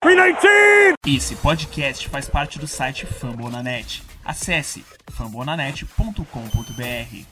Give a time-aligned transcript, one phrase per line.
[0.00, 0.94] 319!
[1.06, 4.02] Esse podcast faz parte do site Fambonanet.
[4.24, 7.26] Acesse fambonanet.com.br.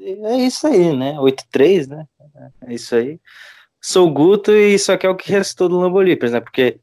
[0.00, 1.14] É isso aí, né?
[1.14, 2.06] 8-3, né?
[2.64, 3.18] É isso aí.
[3.82, 6.40] Sou Guto e isso aqui é o que restou do Lambolipers, né?
[6.40, 6.78] Porque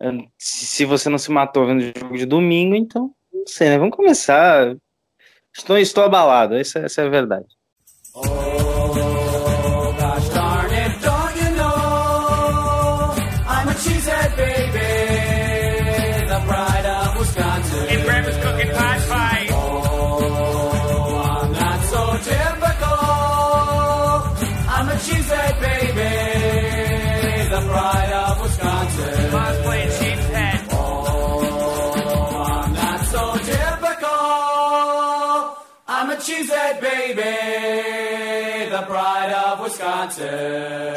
[0.00, 3.78] eh, se você não se matou vendo o jogo de domingo, então, não sei, né?
[3.78, 4.74] Vamos começar.
[5.54, 7.59] Estou, estou abalado, essa, essa é a verdade.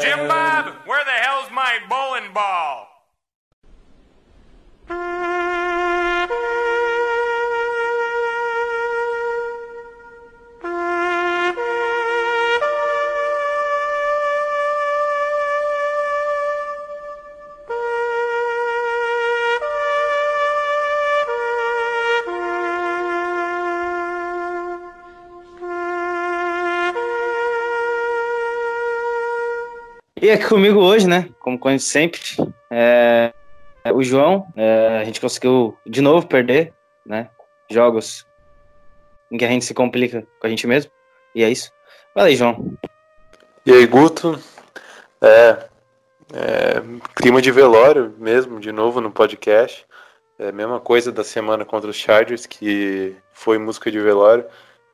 [0.02, 2.88] Jim Bob, where the hell's my bowling ball?
[30.24, 31.28] E aqui comigo hoje, né?
[31.38, 32.18] Como como sempre,
[32.70, 33.30] é,
[33.84, 34.46] é o João.
[34.56, 36.72] É, a gente conseguiu de novo perder,
[37.04, 37.28] né?
[37.70, 38.26] Jogos
[39.30, 40.90] em que a gente se complica com a gente mesmo.
[41.34, 41.70] E é isso.
[42.14, 42.74] Fala aí, João.
[43.66, 44.40] E aí, Guto?
[45.20, 45.68] É,
[46.32, 46.82] é,
[47.16, 49.84] clima de velório mesmo, de novo no podcast.
[50.38, 54.46] É a mesma coisa da semana contra os Chargers, que foi música de velório.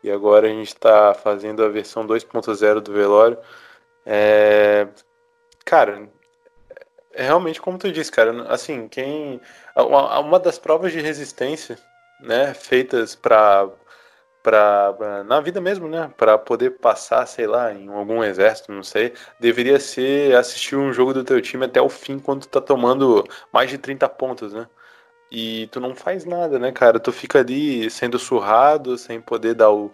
[0.03, 3.39] E agora a gente está fazendo a versão 2.0 do velório.
[4.05, 4.89] É,
[5.65, 6.09] cara,
[7.13, 8.45] é realmente como tu disse, cara.
[8.53, 9.41] Assim, quem.
[9.77, 11.79] Uma, das provas de resistência,
[12.21, 13.69] né, feitas para
[14.43, 19.13] para na vida mesmo, né, para poder passar, sei lá, em algum exército, não sei,
[19.39, 23.23] deveria ser assistir um jogo do teu time até o fim quando tu tá tomando
[23.53, 24.67] mais de 30 pontos, né?
[25.31, 26.99] E tu não faz nada, né, cara?
[26.99, 29.91] Tu fica ali sendo surrado, sem poder dar o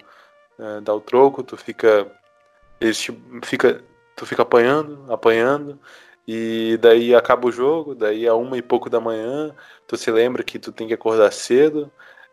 [0.59, 2.07] eh, dar o troco, tu fica
[2.81, 3.11] eles te,
[3.43, 3.83] fica
[4.17, 5.79] tu fica apanhando, apanhando,
[6.27, 9.55] e daí acaba o jogo, daí a uma e pouco da manhã,
[9.87, 11.89] tu se lembra que tu tem que acordar cedo,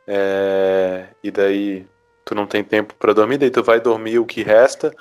[0.06, 1.86] é, e daí
[2.24, 4.92] tu não tem tempo para dormir, daí tu vai dormir o que resta,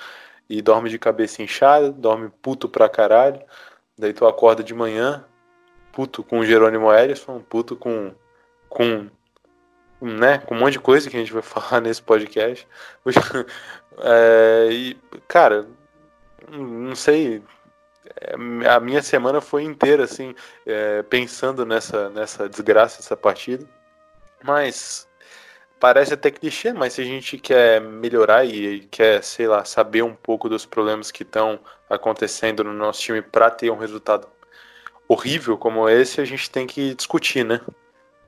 [0.50, 3.42] e dorme de cabeça inchada, dorme puto pra caralho,
[3.98, 5.26] daí tu acorda de manhã,
[5.94, 8.14] puto com Jerônimo Ellison, puto com,
[8.68, 9.08] com
[10.02, 12.68] né, com um monte de coisa que a gente vai falar nesse podcast.
[14.00, 15.68] É, e, cara,
[16.52, 17.44] não sei,
[18.22, 18.36] é,
[18.68, 23.66] a minha semana foi inteira assim, é, pensando nessa, nessa desgraça, essa partida.
[24.44, 25.08] Mas
[25.80, 30.16] parece até clichê, mas se a gente quer melhorar e quer, sei lá, saber um
[30.16, 31.60] pouco dos problemas que estão
[31.90, 34.28] acontecendo no nosso time para ter um resultado
[35.08, 37.62] horrível como esse, a gente tem que discutir, né?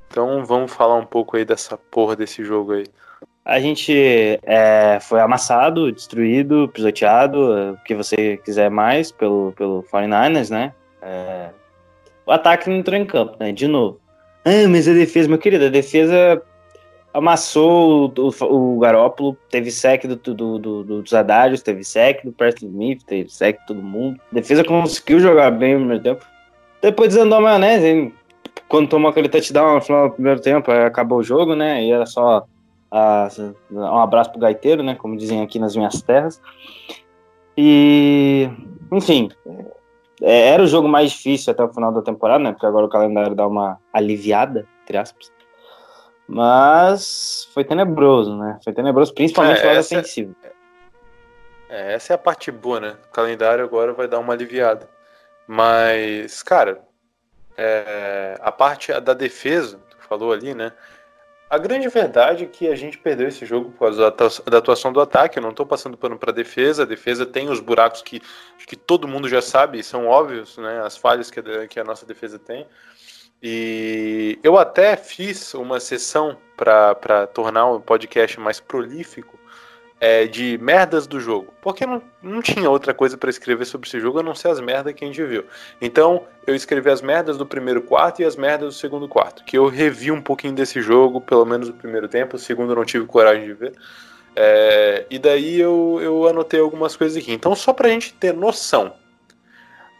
[0.07, 2.85] Então vamos falar um pouco aí dessa porra desse jogo aí.
[3.43, 3.93] A gente
[4.43, 10.73] é, foi amassado, destruído, pisoteado, o que você quiser mais pelo, pelo 49ers, né?
[11.01, 11.49] É,
[12.25, 13.51] o ataque não entrou em campo, né?
[13.51, 13.99] De novo.
[14.43, 16.41] Ah, mas a defesa, meu querido, a defesa
[17.13, 22.31] amassou o, o, o Garópolo, teve sec do, do, do, dos Adários, teve sec do
[22.31, 24.19] Preston Smith, teve sec todo mundo.
[24.31, 26.25] A defesa conseguiu jogar bem no primeiro tempo.
[26.81, 28.13] Depois desandou a maionese, hein?
[28.67, 31.83] quando tomou aquele touchdown no final do primeiro tempo, acabou o jogo, né?
[31.83, 32.45] E era só
[32.95, 34.95] uh, um abraço pro gaiteiro, né?
[34.95, 36.41] Como dizem aqui nas minhas terras.
[37.57, 38.49] E,
[38.91, 39.29] enfim,
[40.21, 42.51] é, era o jogo mais difícil até o final da temporada, né?
[42.51, 45.31] Porque agora o calendário dá uma aliviada, entre aspas.
[46.27, 48.57] Mas foi tenebroso, né?
[48.63, 50.35] Foi tenebroso, principalmente é, o lado ofensivo.
[51.69, 52.97] É, essa é a parte boa, né?
[53.07, 54.89] O calendário agora vai dar uma aliviada.
[55.47, 56.81] Mas, cara,
[57.57, 60.71] é, a parte da defesa, tu falou ali, né?
[61.55, 64.13] A grande verdade é que a gente perdeu esse jogo por causa
[64.45, 65.39] da atuação do ataque.
[65.39, 66.83] Eu não estou passando pano para a defesa.
[66.83, 68.21] A defesa tem os buracos que,
[68.67, 70.81] que todo mundo já sabe, são óbvios, né?
[70.81, 72.67] As falhas que a, que a nossa defesa tem.
[73.41, 79.39] E eu até fiz uma sessão para tornar o podcast mais prolífico
[80.05, 81.51] é, de merdas do jogo.
[81.59, 84.59] Porque não, não tinha outra coisa para escrever sobre esse jogo a não ser as
[84.59, 85.43] merdas que a gente viu.
[85.81, 89.43] Então eu escrevi as merdas do primeiro quarto e as merdas do segundo quarto.
[89.43, 92.35] Que eu revi um pouquinho desse jogo, pelo menos no primeiro tempo.
[92.35, 93.73] O segundo eu não tive coragem de ver.
[94.35, 97.33] É, e daí eu, eu anotei algumas coisas aqui.
[97.33, 98.93] Então, só pra gente ter noção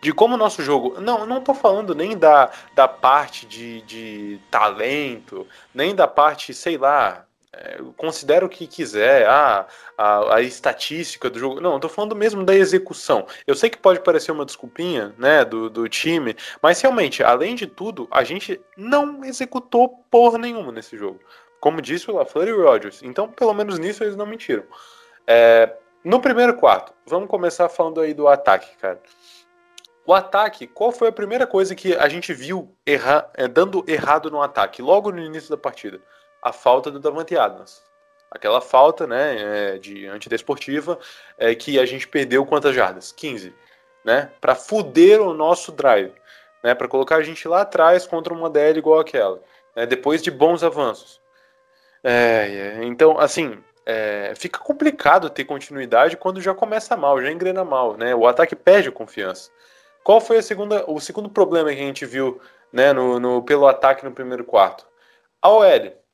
[0.04, 1.01] de como o nosso jogo.
[1.01, 6.78] Não, não tô falando nem da, da parte de, de talento, nem da parte, sei
[6.78, 7.25] lá,
[7.57, 9.66] é, considera o que quiser, ah,
[9.98, 11.62] a, a, estatística do jogo.
[11.62, 13.25] Não, eu tô falando mesmo da execução.
[13.48, 17.66] Eu sei que pode parecer uma desculpinha, né, do, do time, mas realmente, além de
[17.66, 21.19] tudo, a gente não executou porra nenhuma nesse jogo.
[21.62, 23.02] Como disse o LaFleur e o Rodgers.
[23.02, 24.63] Então, pelo menos nisso, eles não mentiram.
[25.25, 25.74] É,
[26.04, 29.01] no primeiro quarto, vamos começar falando aí do ataque, cara.
[30.06, 34.30] O ataque, qual foi a primeira coisa que a gente viu erra, é, dando errado
[34.30, 36.00] no ataque, logo no início da partida?
[36.46, 37.82] A falta do Davante Adams.
[38.30, 39.36] Aquela falta né,
[39.74, 41.00] é, de antidesportiva
[41.40, 43.12] é, que a gente perdeu quantas jardas?
[43.12, 43.52] 15.
[44.04, 46.14] Né, para fuder o nosso drive.
[46.64, 49.42] Né, para colocar a gente lá atrás contra uma DL igual aquela.
[49.76, 51.20] Né, depois de bons avanços.
[52.04, 57.98] É, então, assim, é, fica complicado ter continuidade quando já começa mal, já engrena mal,
[57.98, 58.14] né?
[58.14, 59.50] O ataque perde confiança.
[60.04, 62.40] Qual foi segunda, o segundo problema que a gente viu
[62.72, 64.86] né, no, no, pelo ataque no primeiro quarto?
[65.42, 66.05] A OL.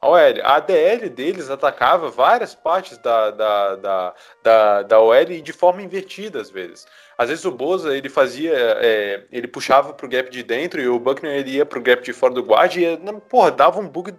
[0.00, 5.52] A OL, a ADL deles atacava várias partes da, da, da, da, da OL de
[5.52, 6.86] forma invertida às vezes.
[7.16, 11.00] Às vezes o Boza ele fazia, é, ele puxava pro gap de dentro e o
[11.00, 12.96] Buckner ele ia pro gap de fora do guard e
[13.28, 14.14] porra, dava um bug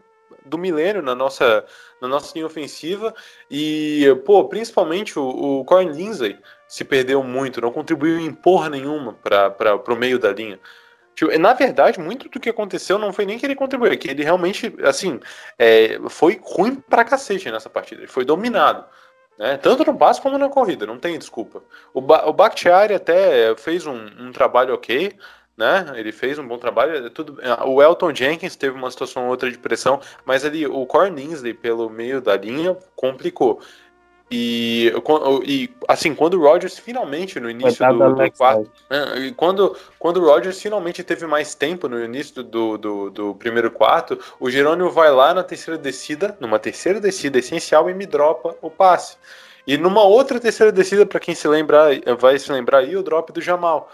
[0.45, 1.63] do milênio na nossa,
[2.01, 3.13] na nossa linha ofensiva
[3.49, 6.37] e, pô, principalmente o, o Corey Lindsay
[6.67, 10.59] se perdeu muito, não contribuiu em porra nenhuma para o meio da linha.
[11.19, 14.09] Tipo, na verdade, muito do que aconteceu não foi nem que ele contribuiu, é que
[14.09, 15.19] ele realmente, assim,
[15.57, 17.99] é, foi ruim pra cacete nessa partida.
[17.99, 18.85] Ele foi dominado.
[19.37, 19.57] Né?
[19.57, 21.61] Tanto no passe como na corrida, não tem desculpa.
[21.93, 25.11] O, ba o Bakhtiari até fez um, um, trabalho ok,
[25.57, 25.91] né?
[25.95, 27.07] Ele fez um bom trabalho.
[27.07, 30.65] É tudo, é, o Elton Jenkins teve uma situação ou outra de pressão, mas ali
[30.65, 33.61] o Corninsley pelo meio da linha complicou.
[34.31, 34.93] E,
[35.43, 38.69] e, assim, quando o Rodgers finalmente, no início do, do quarto.
[38.87, 43.71] Né, quando, quando o Rodgers finalmente teve mais tempo no início do, do, do, primeiro
[43.71, 48.55] quarto, o Jerônimo vai lá na terceira descida, numa terceira descida essencial, e me dropa
[48.61, 49.17] o passe.
[49.65, 51.89] E numa outra terceira descida, para quem se lembrar,
[52.19, 53.91] vai se lembrar aí, o drop do Jamal.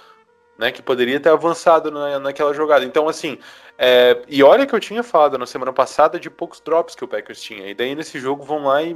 [0.57, 2.85] Né, que poderia ter avançado na, naquela jogada.
[2.85, 3.37] Então, assim,
[3.77, 7.07] é, e olha que eu tinha falado na semana passada de poucos drops que o
[7.09, 7.69] Packers tinha.
[7.69, 8.95] E daí nesse jogo vão lá e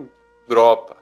[0.50, 0.98] dropa,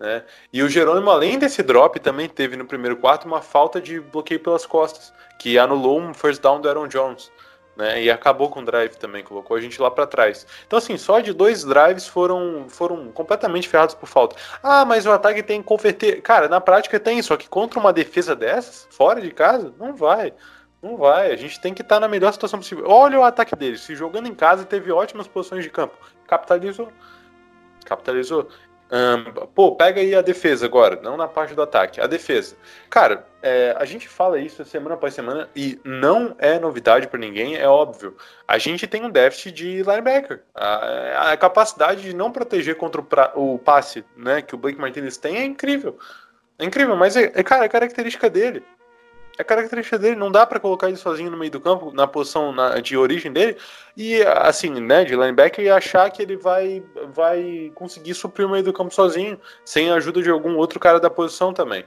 [0.00, 0.24] né?
[0.50, 4.40] E o Jerônimo, além desse drop, também teve no primeiro quarto uma falta de bloqueio
[4.40, 7.30] pelas costas, que anulou um first down do Aaron Jones.
[7.76, 10.46] Né, e acabou com o drive também, colocou a gente lá para trás.
[10.66, 14.36] Então, assim, só de dois drives foram, foram completamente ferrados por falta.
[14.62, 16.20] Ah, mas o ataque tem que converter.
[16.20, 20.34] Cara, na prática tem, só que contra uma defesa dessas, fora de casa, não vai.
[20.82, 21.32] Não vai.
[21.32, 22.84] A gente tem que estar tá na melhor situação possível.
[22.86, 23.80] Olha o ataque deles.
[23.80, 25.96] Se jogando em casa, teve ótimas posições de campo.
[26.26, 26.92] Capitalizou.
[27.86, 28.48] Capitalizou.
[28.92, 32.56] Um, pô, pega aí a defesa agora, não na parte do ataque, a defesa.
[32.88, 37.56] Cara, é, a gente fala isso semana após semana e não é novidade para ninguém,
[37.56, 38.16] é óbvio.
[38.48, 40.42] A gente tem um déficit de linebacker.
[40.54, 44.80] A, a capacidade de não proteger contra o, pra, o, passe né, que o Blake
[44.80, 45.96] Martinez tem é incrível.
[46.58, 48.62] É incrível, mas é, é cara, é característica dele
[49.40, 52.52] é característica dele, não dá para colocar ele sozinho no meio do campo, na posição
[52.52, 53.56] na, de origem dele,
[53.96, 56.82] e assim, né, de linebacker, e achar que ele vai,
[57.14, 61.00] vai conseguir suprir o meio do campo sozinho, sem a ajuda de algum outro cara
[61.00, 61.84] da posição também.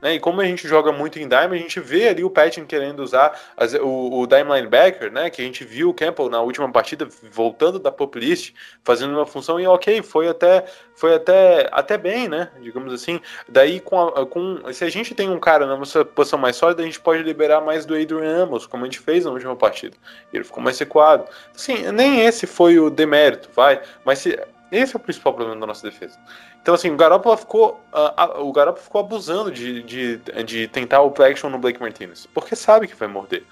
[0.00, 0.14] Né?
[0.14, 3.00] E como a gente joga muito em dime, a gente vê ali o Patton querendo
[3.00, 5.30] usar as, o, o dime linebacker, né?
[5.30, 9.26] Que a gente viu o Campbell na última partida voltando da pop list, fazendo uma
[9.26, 12.50] função e ok, foi até foi até, até bem, né?
[12.60, 13.20] Digamos assim.
[13.48, 16.82] Daí com, a, com se a gente tem um cara na nossa posição mais sólida,
[16.82, 19.96] a gente pode liberar mais do Adrian Amos, como a gente fez na última partida.
[20.30, 21.24] E ele ficou mais recuado.
[21.54, 23.80] Sim, nem esse foi o demérito, vai.
[24.04, 24.38] Mas se,
[24.70, 26.18] esse é o principal problema da nossa defesa.
[26.62, 31.10] Então, assim, o Garoppolo ficou, uh, o Garoppolo ficou abusando de, de, de tentar o
[31.10, 33.44] play action no Blake Martinez, porque sabe que vai morder.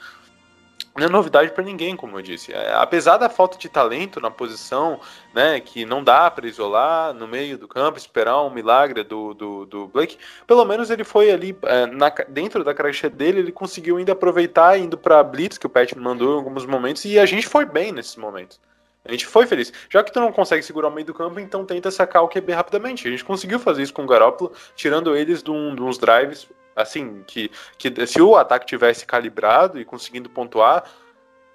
[0.98, 2.52] Não é novidade para ninguém, como eu disse.
[2.52, 4.98] É, apesar da falta de talento na posição,
[5.32, 9.64] né, que não dá para isolar no meio do campo, esperar um milagre do, do,
[9.64, 13.96] do Blake, pelo menos ele foi ali é, na, dentro da caixa dele, ele conseguiu
[13.96, 17.46] ainda aproveitar indo para blitz que o Pat mandou em alguns momentos e a gente
[17.46, 18.60] foi bem nesses momentos.
[19.08, 19.72] A gente foi feliz.
[19.88, 22.52] Já que tu não consegue segurar o meio do campo, então tenta sacar o QB
[22.52, 23.08] rapidamente.
[23.08, 26.46] A gente conseguiu fazer isso com o Garoppolo, tirando eles de, um, de uns drives,
[26.76, 30.84] assim, que, que se o ataque tivesse calibrado e conseguindo pontuar,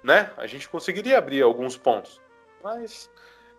[0.02, 2.20] né, a gente conseguiria abrir alguns pontos.
[2.62, 3.08] Mas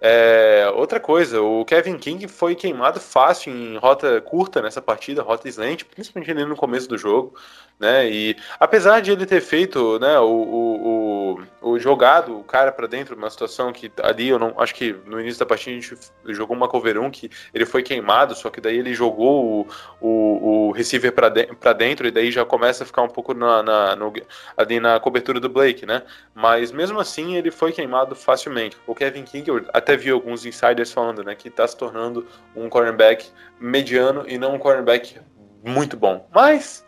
[0.01, 5.47] é, outra coisa, o Kevin King foi queimado fácil em rota curta nessa partida, rota
[5.47, 7.33] slant, principalmente ali no começo do jogo,
[7.79, 8.09] né?
[8.09, 12.87] E apesar de ele ter feito, né, o, o, o, o jogado o cara para
[12.87, 15.95] dentro, uma situação que ali eu não acho que no início da partida a gente
[16.27, 19.67] jogou uma cover 1 que ele foi queimado, só que daí ele jogou o,
[19.99, 23.61] o, o receiver para de, dentro e daí já começa a ficar um pouco na,
[23.61, 24.13] na, no,
[24.55, 26.03] ali na cobertura do Blake, né?
[26.33, 28.77] Mas mesmo assim ele foi queimado facilmente.
[28.87, 32.69] O Kevin King, eu até vi alguns insiders falando, né, que está se tornando um
[32.69, 33.27] cornerback
[33.59, 35.19] mediano e não um cornerback
[35.63, 36.27] muito bom.
[36.33, 36.85] Mas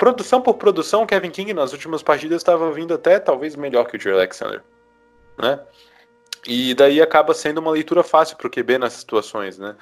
[0.00, 4.00] produção por produção, Kevin King nas últimas partidas estava vindo até talvez melhor que o
[4.00, 4.62] Joe Alexander,
[5.38, 5.60] né?
[6.46, 9.76] E daí acaba sendo uma leitura fácil para o QB nessas situações, né?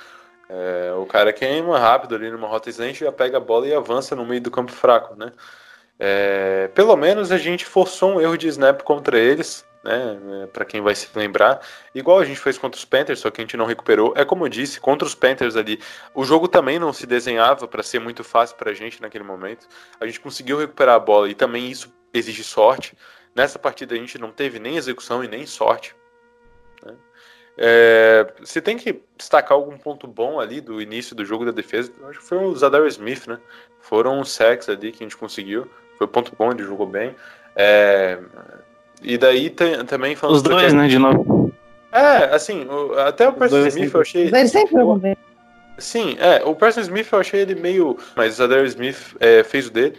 [0.50, 4.16] É, o cara queima rápido ali numa rota excelente, já pega a bola e avança
[4.16, 5.32] no meio do campo fraco, né?
[6.00, 10.18] É, pelo menos a gente forçou um erro de snap contra eles, né?
[10.42, 11.60] É, para quem vai se lembrar,
[11.94, 14.12] igual a gente fez contra os Panthers, só que a gente não recuperou.
[14.16, 15.80] É como eu disse, contra os Panthers ali,
[16.14, 19.66] o jogo também não se desenhava para ser muito fácil para a gente naquele momento.
[20.00, 22.96] A gente conseguiu recuperar a bola e também isso exige sorte.
[23.34, 25.94] Nessa partida a gente não teve nem execução e nem sorte.
[26.84, 26.94] Né?
[27.56, 31.92] É, você tem que destacar algum ponto bom ali do início do jogo da defesa.
[32.08, 33.38] Acho que foi o Zadar Smith, né?
[33.80, 35.70] Foram os sacks ali que a gente conseguiu.
[35.96, 37.14] Foi ponto bom, ele jogou bem.
[37.56, 38.20] É,
[39.02, 40.36] e daí tem, também falando.
[40.36, 41.52] Os dois, né, de novo.
[41.90, 44.22] É, assim, o, até o Preston Smith eu achei.
[44.26, 45.16] Ele sempre jogou bem.
[45.78, 47.96] Sim, é, o Preston Smith eu achei ele meio.
[48.16, 49.96] Mas o Adair Smith é, fez o dele,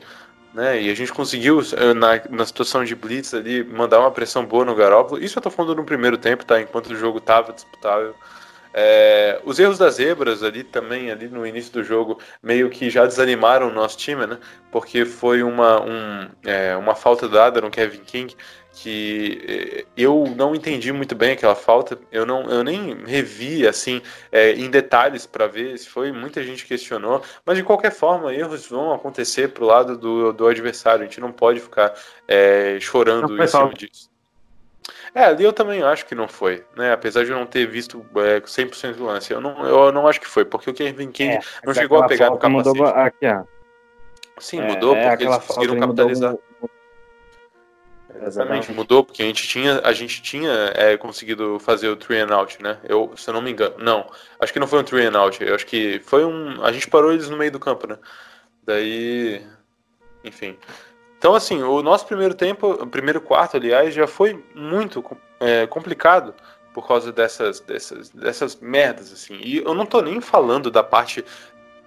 [0.53, 0.81] né?
[0.81, 4.65] E a gente conseguiu, é, na, na situação de Blitz ali, mandar uma pressão boa
[4.65, 5.23] no Garoppolo.
[5.23, 6.61] Isso eu tô falando no primeiro tempo, tá?
[6.61, 8.13] Enquanto o jogo tava disputável.
[8.71, 13.03] É, os erros das zebras ali também, ali no início do jogo, meio que já
[13.03, 14.37] desanimaram o nosso time, né?
[14.71, 18.35] Porque foi uma, um, é, uma falta dada no Kevin King
[18.73, 24.01] que eh, eu não entendi muito bem aquela falta, eu não eu nem revi assim
[24.31, 28.67] é, em detalhes para ver se foi muita gente questionou, mas de qualquer forma erros
[28.67, 31.93] vão acontecer pro lado do, do adversário, a gente não pode ficar
[32.27, 34.09] é, chorando em cima disso.
[35.13, 36.93] É, ali eu também acho que não foi, né?
[36.93, 40.21] Apesar de eu não ter visto é, 100% do lance, eu não, eu não acho
[40.21, 42.77] que foi, porque o Kevin King é, não chegou a pegar no capacete.
[42.77, 43.43] Mudou aqui, ó.
[44.39, 46.31] Sim, mudou porque eles conseguiram capitalizar.
[46.31, 46.48] Mudou
[48.21, 52.33] Exatamente, mudou, porque a gente tinha, a gente tinha é, conseguido fazer o three and
[52.33, 52.77] out, né?
[52.83, 53.75] Eu, se eu não me engano.
[53.77, 55.43] Não, acho que não foi um three and out.
[55.43, 56.63] Eu acho que foi um.
[56.63, 57.97] A gente parou eles no meio do campo, né?
[58.63, 59.45] Daí.
[60.23, 60.57] Enfim.
[61.17, 65.03] Então, assim, o nosso primeiro tempo, o primeiro quarto, aliás, já foi muito
[65.39, 66.33] é, complicado
[66.73, 69.37] por causa dessas, dessas, dessas merdas, assim.
[69.43, 71.25] E eu não tô nem falando da parte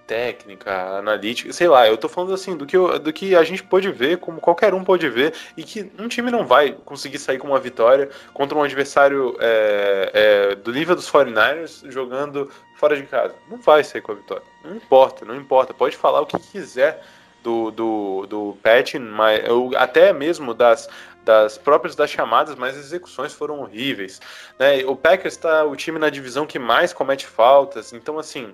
[0.05, 3.63] técnica, analítica, sei lá, eu tô falando assim do que, eu, do que a gente
[3.63, 7.37] pode ver, como qualquer um pode ver, e que um time não vai conseguir sair
[7.37, 13.03] com uma vitória contra um adversário é, é, do nível dos 49ers jogando fora de
[13.03, 13.35] casa.
[13.49, 14.43] Não vai sair com a vitória.
[14.63, 15.73] Não importa, não importa.
[15.73, 17.01] Pode falar o que quiser
[17.41, 19.41] do, do, do Pat, mas,
[19.77, 20.89] até mesmo das,
[21.23, 24.19] das próprias das chamadas, mas as execuções foram horríveis.
[24.59, 24.83] Né?
[24.85, 28.53] O Packers está o time na divisão que mais comete faltas, então assim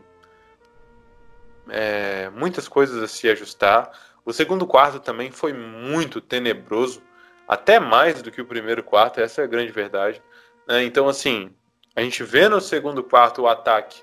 [1.71, 3.91] é, muitas coisas a se ajustar.
[4.25, 7.01] O segundo quarto também foi muito tenebroso,
[7.47, 10.21] até mais do que o primeiro quarto, essa é a grande verdade.
[10.67, 10.83] Né?
[10.83, 11.51] Então, assim,
[11.95, 14.01] a gente vê no segundo quarto o ataque,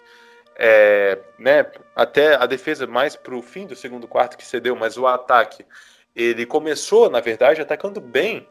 [0.57, 4.97] é, né, até a defesa mais para o fim do segundo quarto que cedeu, mas
[4.97, 5.65] o ataque,
[6.15, 8.49] ele começou, na verdade, atacando bem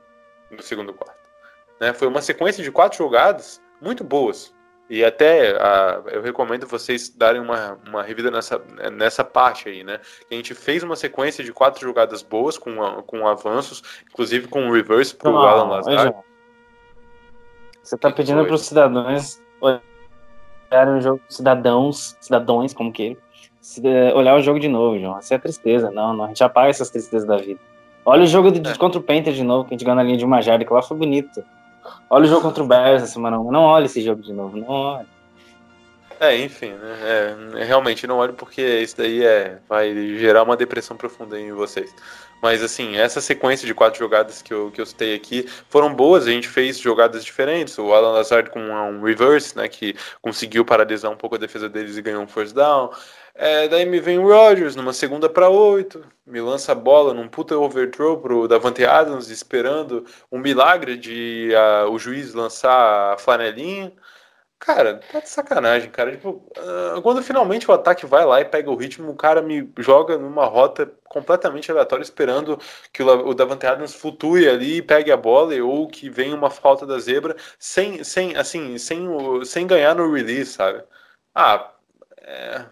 [0.49, 1.29] no segundo quarto.
[1.79, 1.93] Né?
[1.93, 4.54] Foi uma sequência de quatro jogadas muito boas.
[4.89, 8.61] E até a, eu recomendo vocês darem uma, uma revida nessa,
[8.93, 9.99] nessa parte aí, né?
[10.29, 14.71] A gente fez uma sequência de quatro jogadas boas, com, com avanços, inclusive com um
[14.71, 16.13] reverse pro não, Alan Lazar.
[17.81, 19.39] Você tá pedindo para os cidadãos
[20.71, 23.17] olharem o jogo, cidadãos, cidadãos, como que
[24.13, 25.17] olhar o jogo de novo, João.
[25.17, 25.89] Essa é tristeza.
[25.91, 27.59] Não, não, a gente apaga essas tristezas da vida.
[28.05, 28.75] Olha o jogo de, é.
[28.75, 30.71] contra o Panther de novo, que a gente ganhou na linha de uma jarda, que
[30.71, 31.43] lá foi bonito.
[32.09, 33.37] Olha o jogo contra o Bears essa semana.
[33.37, 35.07] Não olhe esse jogo de novo, não olhe.
[36.19, 36.97] É, enfim, né?
[37.57, 41.93] É, realmente não olho porque isso daí é, vai gerar uma depressão profunda em vocês.
[42.41, 46.25] Mas assim, essa sequência de quatro jogadas que eu, que eu citei aqui foram boas,
[46.25, 47.77] a gente fez jogadas diferentes.
[47.77, 49.67] O Alan Lazard com um reverse, né?
[49.67, 52.91] Que conseguiu paralisar um pouco a defesa deles e ganhou um first down.
[53.37, 57.27] É, daí me vem o Rodgers numa segunda para oito, me lança a bola num
[57.27, 63.91] puta overthrow pro Davante Adams, esperando um milagre de uh, o juiz lançar a flanelinha.
[64.57, 66.11] Cara, tá de sacanagem, cara.
[66.11, 69.69] Tipo, uh, quando finalmente o ataque vai lá e pega o ritmo, o cara me
[69.79, 72.57] joga numa rota completamente aleatória, esperando
[72.93, 76.49] que o, o Davante Adams flutue ali e pegue a bola, ou que venha uma
[76.49, 79.07] falta da zebra, sem, sem, assim, sem,
[79.43, 80.83] sem ganhar no release, sabe?
[81.35, 81.73] Ah,
[82.21, 82.65] é,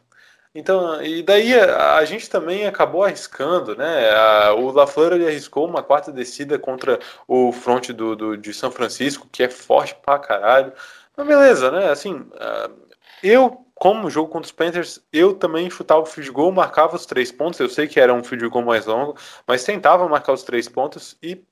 [0.55, 4.11] Então, e daí a, a gente também acabou arriscando, né?
[4.11, 8.71] A, o LaFleur ele arriscou uma quarta descida contra o front do, do, de São
[8.71, 10.71] Francisco, que é forte pra caralho.
[11.17, 11.89] Mas beleza, né?
[11.89, 12.71] Assim, uh,
[13.23, 17.31] eu, como jogo contra os Panthers, eu também chutava o field goal, marcava os três
[17.31, 17.59] pontos.
[17.59, 19.15] Eu sei que era um field goal mais longo,
[19.47, 21.43] mas tentava marcar os três pontos e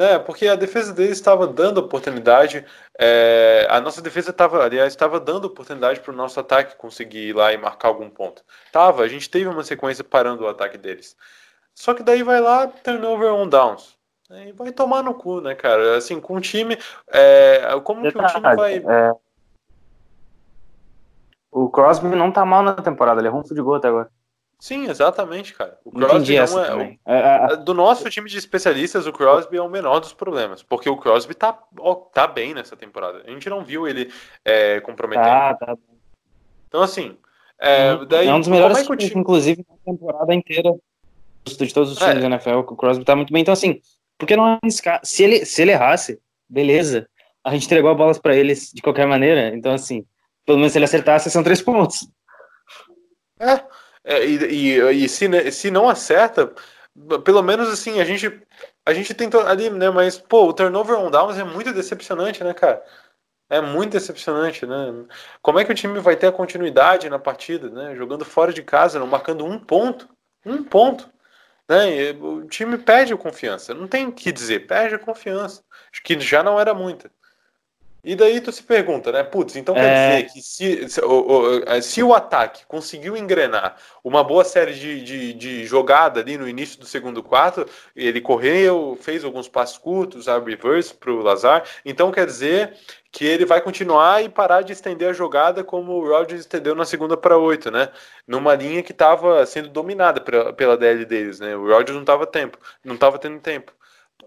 [0.00, 2.64] né, porque a defesa deles estava dando oportunidade,
[2.98, 7.32] é, a nossa defesa estava, aliás, estava dando oportunidade para o nosso ataque conseguir ir
[7.34, 8.42] lá e marcar algum ponto.
[8.72, 11.14] Tava, a gente teve uma sequência parando o ataque deles.
[11.74, 13.94] Só que daí vai lá, turnover on downs.
[14.30, 15.98] Né, e vai tomar no cu, né, cara?
[15.98, 16.78] Assim, com o time.
[17.08, 18.78] É, como que o time vai.
[18.78, 19.12] É...
[21.50, 24.10] O Crosby não tá mal na temporada, ele é um de gol até agora.
[24.60, 25.78] Sim, exatamente, cara.
[25.82, 29.62] O Crosby é, um, é, é, é, do nosso time de especialistas, o Crosby é
[29.62, 33.22] o menor dos problemas, porque o Crosby tá, ó, tá bem nessa temporada.
[33.26, 34.12] A gente não viu ele
[34.44, 35.24] é, comprometendo.
[35.24, 35.78] Tá, tá.
[36.68, 37.16] Então, assim,
[37.58, 38.06] é, uhum.
[38.06, 39.20] daí, é um dos melhores é times, time...
[39.22, 40.74] inclusive, na temporada inteira
[41.46, 42.08] de todos os é.
[42.08, 43.40] times da NFL, o Crosby tá muito bem.
[43.40, 43.80] Então, assim,
[44.18, 45.00] por que não arriscar?
[45.02, 47.08] Se ele, se ele errasse, beleza.
[47.42, 49.48] A gente entregou a bola para eles de qualquer maneira.
[49.56, 50.04] Então, assim,
[50.44, 52.06] pelo menos se ele acertasse, são três pontos.
[53.40, 53.64] É,
[54.10, 56.52] é, e, e, e se, se não acerta,
[57.24, 58.42] pelo menos assim, a gente
[58.84, 59.90] a gente tentou ali, né?
[59.90, 62.84] Mas, pô, o turnover on downs é muito decepcionante, né, cara?
[63.48, 65.06] É muito decepcionante, né?
[65.42, 67.94] Como é que o time vai ter a continuidade na partida, né?
[67.96, 70.08] Jogando fora de casa, não marcando um ponto.
[70.44, 71.10] Um ponto.
[71.68, 72.10] Né?
[72.12, 73.74] o time perde a confiança.
[73.74, 75.62] Não tem o que dizer, perde a confiança.
[75.92, 77.12] Acho que já não era muita.
[78.02, 79.22] E daí tu se pergunta, né?
[79.22, 80.22] Putz, então quer é...
[80.22, 85.32] dizer que se, se, o, se o ataque conseguiu engrenar uma boa série de, de,
[85.34, 90.38] de, jogada ali no início do segundo quarto, ele correu, fez alguns passos curtos, a
[90.38, 92.74] reverse para o Lazar, então quer dizer
[93.12, 96.84] que ele vai continuar e parar de estender a jogada como o Rodgers estendeu na
[96.84, 97.88] segunda para oito, né?
[98.26, 101.56] Numa linha que estava sendo dominada pela, pela DL deles, né?
[101.56, 103.72] O Rodgers não estava tempo, não estava tendo tempo.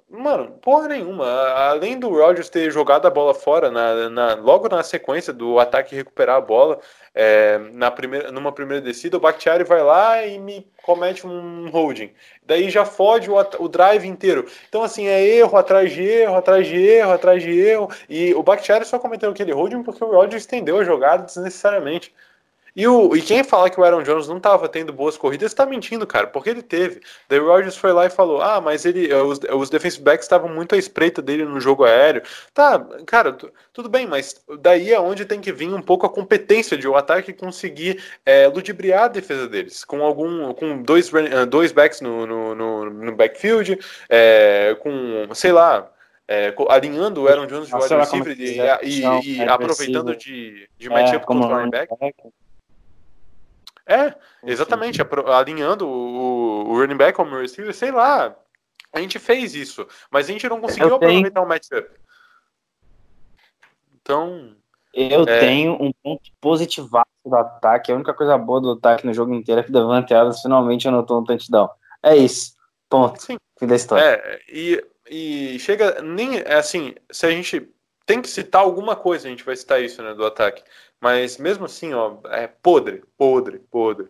[0.10, 1.26] Mano, porra nenhuma.
[1.26, 5.96] Além do Rodgers ter jogado a bola fora, na, na, logo na sequência do ataque
[5.96, 6.80] recuperar a bola,
[7.16, 12.14] é, na primeira, numa primeira descida, o Bakhtiari vai lá e me comete um holding.
[12.46, 14.46] Daí já fode o, o drive inteiro.
[14.70, 17.90] Então, assim, é erro atrás de erro, atrás de erro, atrás de erro.
[18.08, 22.14] E o Bakhtiari só cometeu aquele holding porque o Rodgers estendeu a jogada desnecessariamente.
[22.76, 25.66] E, o, e quem fala que o Aaron Jones não estava tendo boas corridas está
[25.66, 27.02] mentindo, cara, porque ele teve.
[27.30, 30.26] Daí o Rodgers foi lá e falou: Ah, mas ele, eh, os, os defensive backs
[30.26, 32.24] estavam muito à espreita dele no jogo aéreo.
[32.54, 33.38] Tá, cara,
[33.72, 36.94] tudo bem, mas daí é onde tem que vir um pouco a competência de o
[36.94, 42.02] um ataque conseguir é, ludibriar a defesa deles, com algum, com dois, eh, dois backs
[42.02, 45.92] no, no, no, no backfield, é, com, sei lá,
[46.28, 50.90] é, alinhando o Aaron Jones de wide receiver e, e, e, e aproveitando de, de
[50.90, 51.98] matchup é, com o linebacker.
[53.86, 58.36] É, exatamente, alinhando o, o running back como receiver, sei lá.
[58.94, 61.46] A gente fez isso, mas a gente não conseguiu eu aproveitar tenho...
[61.46, 61.90] o matchup.
[64.02, 64.56] Então.
[64.94, 65.40] Eu é...
[65.40, 67.92] tenho um ponto positivo do ataque.
[67.92, 70.88] A única coisa boa do ataque no jogo inteiro é que o Davante Adams finalmente
[70.88, 71.68] anotou um touchdown.
[72.04, 72.56] É isso.
[72.88, 73.20] Ponto.
[73.20, 73.38] Sim.
[73.58, 74.04] Fim da história.
[74.04, 76.00] É, e, e chega.
[76.04, 76.38] Nem.
[76.38, 77.74] É assim, se a gente
[78.06, 80.64] tem que citar alguma coisa, a gente vai citar isso, né, do ataque.
[81.04, 84.08] Mas mesmo assim, ó, é podre, podre, podre.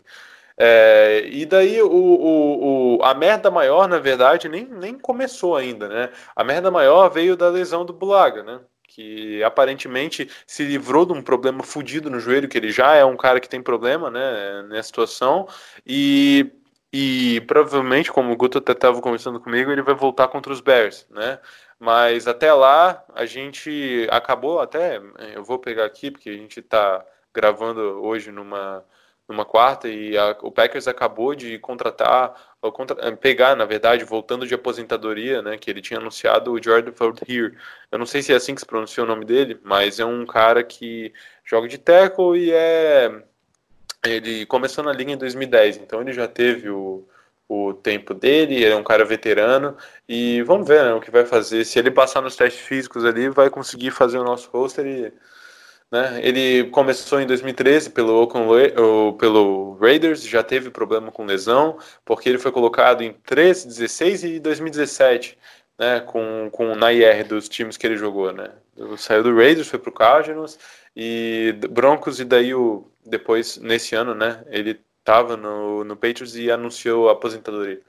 [0.56, 5.90] É, e daí o, o, o, a merda maior, na verdade, nem, nem começou ainda,
[5.90, 6.12] né?
[6.36, 8.60] A merda maior veio da lesão do Bulaga, né?
[8.88, 13.18] Que aparentemente se livrou de um problema fudido no joelho, que ele já é um
[13.18, 14.62] cara que tem problema, né?
[14.70, 15.48] Nessa situação.
[15.84, 16.52] E,
[16.94, 21.08] e provavelmente, como o Guto até estava conversando comigo, ele vai voltar contra os Bears,
[21.10, 21.40] né?
[21.80, 25.02] Mas até lá a gente acabou até.
[25.34, 28.86] Eu vou pegar aqui porque a gente está gravando hoje numa,
[29.28, 34.48] numa quarta e a, o Packers acabou de contratar, ou contra, pegar, na verdade, voltando
[34.48, 35.58] de aposentadoria, né?
[35.58, 36.94] Que ele tinha anunciado o Jordan
[37.28, 37.58] Here.
[37.92, 40.26] Eu não sei se é assim que se pronuncia o nome dele, mas é um
[40.26, 43.24] cara que joga de tackle e é.
[44.06, 47.08] Ele começou na liga em 2010, então ele já teve o
[47.48, 49.76] o tempo dele, ele é um cara veterano
[50.08, 51.66] e vamos ver né, o que vai fazer.
[51.66, 54.86] Se ele passar nos testes físicos ali, vai conseguir fazer o nosso roster.
[54.86, 55.14] E,
[55.92, 58.28] né, ele começou em 2013 pelo,
[59.18, 64.40] pelo Raiders, já teve problema com lesão, porque ele foi colocado em 13, 16 e
[64.40, 65.38] 2017.
[65.76, 68.48] Né, com, com na IR dos times que ele jogou, né?
[68.96, 70.60] Saiu do Raiders, foi pro Cardinals
[70.96, 74.44] e Broncos e daí o depois nesse ano, né?
[74.48, 77.82] Ele estava no, no Patriots e anunciou a aposentadoria.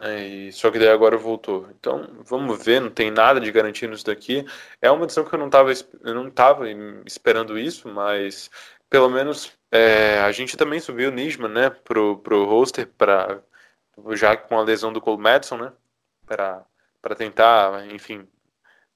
[0.00, 1.68] É, e, só que daí agora voltou.
[1.78, 4.44] Então, vamos ver, não tem nada de garantia nisso daqui.
[4.80, 6.64] É uma decisão que eu não estava eu não tava
[7.06, 8.50] esperando isso, mas
[8.90, 13.40] pelo menos é, a gente também subiu o Nisman, né, pro, pro roster, pra,
[14.12, 15.72] já com a lesão do Cole Madison, né,
[16.26, 16.66] para
[17.16, 18.28] tentar, enfim,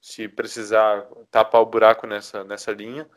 [0.01, 3.09] se precisar tapar o buraco nessa, nessa linha.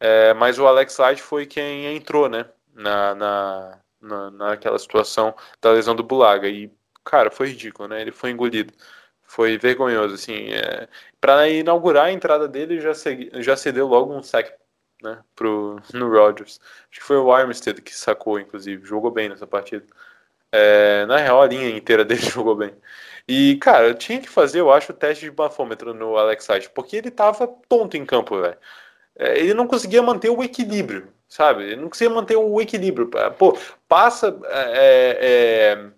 [0.00, 5.72] É, mas o Alex Light foi quem entrou, né, na, na, na, naquela situação da
[5.72, 6.48] lesão do Bulaga.
[6.48, 6.72] E,
[7.04, 8.72] cara, foi ridículo, né, ele foi engolido.
[9.22, 10.48] Foi vergonhoso, assim.
[10.52, 10.88] É,
[11.20, 14.52] para inaugurar a entrada dele, já, segui, já cedeu logo um sack
[15.02, 16.60] né, pro, no Rodgers.
[16.90, 18.84] Acho que foi o Armstead que sacou, inclusive.
[18.84, 19.86] Jogou bem nessa partida.
[20.52, 22.74] É, na real, a linha inteira dele jogou bem.
[23.28, 26.96] E, cara, tinha que fazer, eu acho, o teste de bafômetro no Alex Side, porque
[26.96, 28.58] ele tava tonto em campo, velho.
[29.16, 31.76] É, ele não conseguia manter o equilíbrio, sabe?
[31.76, 33.08] Não conseguia manter o equilíbrio.
[33.38, 33.56] Pô,
[33.88, 34.38] passa.
[34.46, 35.88] É,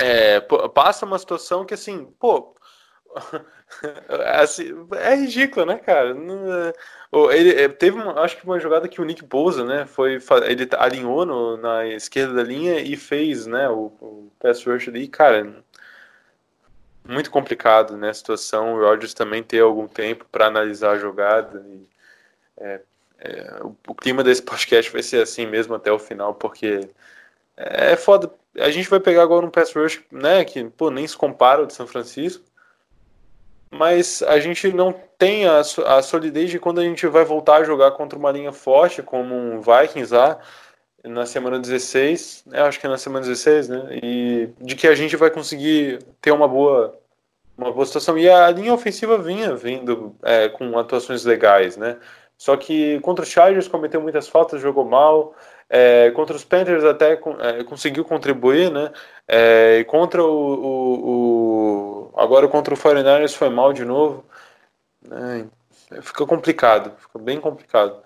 [0.00, 0.40] é, é
[0.74, 2.54] passa uma situação que, assim, pô.
[4.40, 6.10] assim, é ridículo, né, cara?
[7.32, 10.18] Ele é, teve, uma, acho que uma jogada que o Nick Bosa, né, foi
[10.48, 15.06] ele alinhou no, na esquerda da linha e fez, né, o, o pass rush ali,
[15.06, 15.62] cara,
[17.08, 18.74] muito complicado, né, a situação.
[18.74, 21.64] O Rodgers também ter algum tempo para analisar a jogada.
[21.68, 21.88] E,
[22.58, 22.80] é,
[23.24, 26.88] é, o, o, clima desse podcast vai ser assim mesmo até o final, porque
[27.56, 28.30] é, foda.
[28.58, 31.66] A gente vai pegar agora um pass rush, né, que pô, nem se compara ao
[31.66, 32.44] de São Francisco.
[33.70, 37.64] Mas a gente não tem a, a solidez de quando a gente vai voltar a
[37.64, 40.38] jogar contra uma linha forte, como um Vikings lá,
[41.02, 43.98] na semana 16, né, acho que é na semana 16, né?
[44.02, 46.98] E de que a gente vai conseguir ter uma boa,
[47.58, 48.16] uma boa situação.
[48.16, 51.98] E a linha ofensiva vinha vindo é, com atuações legais, né?
[52.36, 55.34] Só que contra os Chargers cometeu muitas faltas, jogou mal.
[55.68, 58.92] É, contra os Panthers até é, conseguiu contribuir, né?
[59.26, 64.24] É, e contra o, o, o, Agora contra o 49ers foi mal de novo.
[65.02, 65.46] Né?
[66.02, 68.04] Fica complicado, fica bem complicado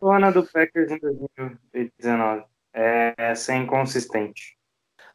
[0.00, 2.44] o ano do Packers em 2019.
[2.72, 4.55] É, é ser inconsistente.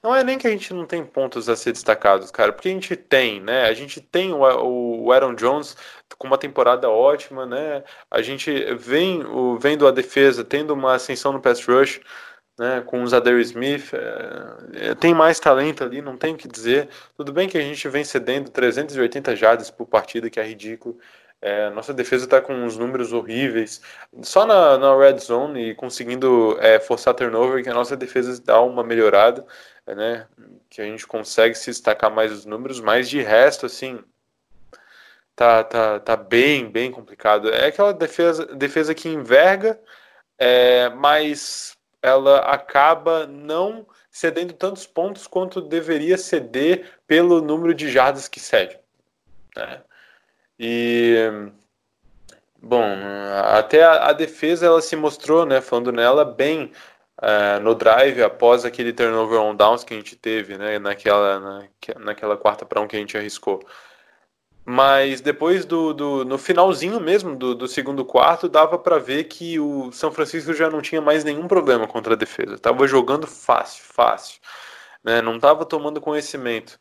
[0.03, 2.71] Não é nem que a gente não tem pontos a ser destacados, cara, porque a
[2.71, 3.65] gente tem, né?
[3.65, 4.39] A gente tem o,
[5.03, 5.77] o Aaron Jones
[6.17, 7.83] com uma temporada ótima, né?
[8.09, 12.01] A gente vem o, vendo a defesa tendo uma ascensão no pass rush,
[12.57, 12.81] né?
[12.85, 16.89] Com o Zader Smith, é, é, tem mais talento ali, não tem o que dizer.
[17.15, 20.97] Tudo bem que a gente vem cedendo 380 jardas por partida, que é ridículo.
[21.41, 23.81] É, nossa defesa está com uns números horríveis.
[24.21, 28.61] Só na, na red zone e conseguindo é, forçar turnover que a nossa defesa dá
[28.61, 29.45] uma melhorada,
[29.87, 30.27] né?
[30.69, 34.03] Que a gente consegue se destacar mais os números, mas de resto, assim,
[35.35, 37.49] tá, tá, tá bem, bem complicado.
[37.49, 39.79] É aquela defesa, defesa que enverga,
[40.37, 48.27] é, mas ela acaba não cedendo tantos pontos quanto deveria ceder pelo número de jardas
[48.27, 48.77] que cede.
[49.55, 49.81] Né?
[50.59, 51.15] E
[52.61, 52.83] bom,
[53.45, 56.71] até a, a, defesa ela se mostrou, né, falando nela bem
[57.19, 61.67] uh, no drive após aquele turnover on downs que a gente teve, né, naquela na,
[61.99, 63.59] naquela quarta para um que a gente arriscou.
[64.63, 69.59] Mas depois do, do no finalzinho mesmo do, do segundo quarto dava para ver que
[69.59, 72.59] o São Francisco já não tinha mais nenhum problema contra a defesa.
[72.59, 74.39] Tava jogando fácil, fácil,
[75.03, 75.21] né?
[75.21, 76.79] Não tava tomando conhecimento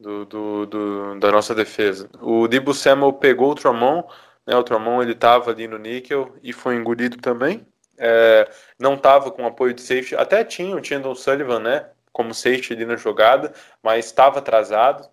[0.00, 2.10] do, do, do, da nossa defesa.
[2.20, 4.02] O Dibu Samuel pegou o Tramon,
[4.46, 7.66] né, o Tramon ele estava ali no níquel e foi engolido também.
[8.02, 12.72] É, não estava com apoio de safety, até tinha o Chandon Sullivan, né, como safety
[12.72, 15.06] ali na jogada, mas estava atrasado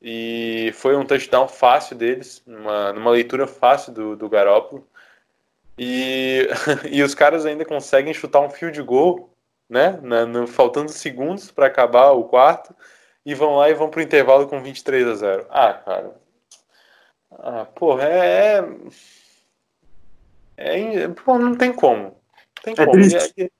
[0.00, 4.86] e foi um touchdown fácil deles, numa, numa leitura fácil do, do Garópolo.
[5.78, 6.48] E,
[6.90, 9.30] e os caras ainda conseguem chutar um field goal,
[9.68, 12.74] né, na, no, faltando segundos para acabar o quarto
[13.24, 15.46] e vão lá e vão pro intervalo com 23 a 0.
[15.50, 16.14] Ah, cara.
[17.30, 18.64] Ah, porra, é.
[20.56, 22.19] É, é pô, não tem como.
[22.62, 23.00] Tem é como.
[23.00, 23.50] E,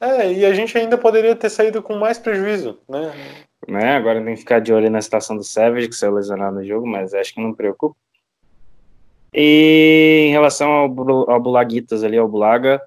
[0.00, 3.12] é, e a gente ainda poderia ter saído com mais prejuízo, né?
[3.68, 3.94] né?
[3.94, 6.86] Agora tem que ficar de olho na situação do Savage, que saiu lesionado no jogo,
[6.86, 7.96] mas acho que não preocupa.
[9.32, 12.82] E em relação ao, ao Bulaguitas ali, ao Bulaga,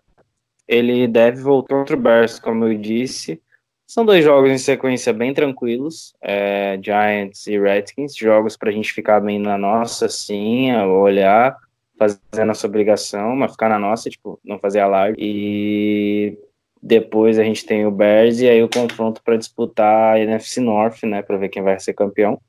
[0.68, 3.42] ele deve voltar contra o Bears, como eu disse.
[3.88, 8.92] São dois jogos em sequência bem tranquilos, é, Giants e Redskins, jogos para a gente
[8.92, 11.56] ficar bem na nossa, sim, olhar,
[11.98, 15.18] fazer a nossa obrigação, mas ficar na nossa, tipo, não fazer alarde.
[15.20, 16.38] E
[16.82, 21.04] depois a gente tem o Bears e aí o confronto para disputar a NFC North,
[21.04, 22.40] né, para ver quem vai ser campeão.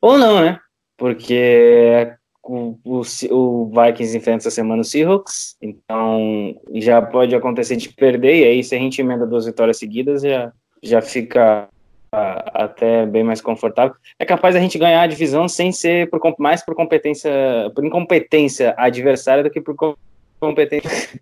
[0.00, 0.58] Ou não, né?
[0.96, 7.88] Porque o, o, o, Vikings enfrenta essa semana o Seahawks, então já pode acontecer de
[7.88, 11.68] perder, e aí se a gente emenda duas vitórias seguidas, já já fica
[12.12, 13.94] até bem mais confortável.
[14.18, 17.30] É capaz a gente ganhar a divisão sem ser por, mais por competência,
[17.74, 19.96] por incompetência adversária do que por
[20.40, 21.20] competência.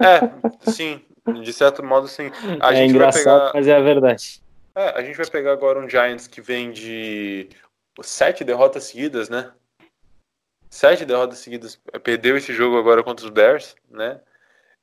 [0.00, 1.00] É, sim.
[1.42, 2.30] De certo modo, sim.
[2.60, 3.52] A é gente engraçado, vai pegar.
[3.54, 4.40] mas é a verdade.
[4.74, 7.48] É, a gente vai pegar agora um Giants que vem de
[8.00, 9.50] sete derrotas seguidas, né?
[10.70, 11.80] Sete derrotas seguidas.
[12.02, 14.20] Perdeu esse jogo agora contra os Bears, né?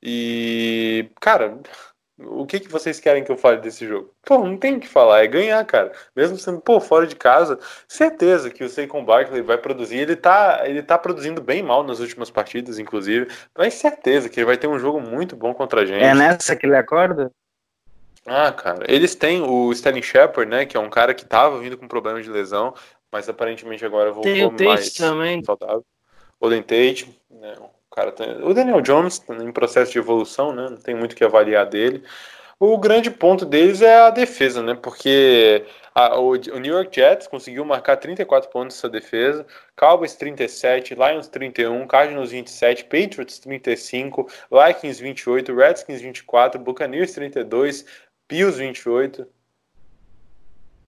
[0.02, 1.58] E, cara,
[2.18, 4.10] o que, que vocês querem que eu fale desse jogo?
[4.24, 5.92] Pô, não tem o que falar, é ganhar, cara.
[6.14, 9.98] Mesmo sendo, pô, fora de casa, certeza que o Saquon Barkley vai produzir.
[9.98, 13.28] Ele tá, ele tá produzindo bem mal nas últimas partidas, inclusive.
[13.56, 16.02] Mas certeza que ele vai ter um jogo muito bom contra a gente.
[16.02, 17.30] É nessa que ele acorda?
[18.24, 21.78] Ah, cara, eles têm o Sterling Shepard, né, que é um cara que tava vindo
[21.78, 22.74] com problemas de lesão,
[23.12, 25.44] mas aparentemente agora voltou Tem o Tate mais também.
[25.44, 25.84] saudável.
[26.40, 27.54] O Tate, né,
[27.90, 28.42] cara tem...
[28.42, 31.66] o Daniel Jones tá em processo de evolução, né, não tem muito o que avaliar
[31.66, 32.02] dele.
[32.58, 37.26] O grande ponto deles é a defesa, né, porque a, o, o, New York Jets
[37.26, 39.46] conseguiu marcar 34 pontos nessa defesa,
[39.76, 47.86] Cowboys 37, Lions 31, Cardinals 27, Patriots 35, Vikings 28, Redskins 24, Buccaneers 32,
[48.28, 49.26] Bills 28.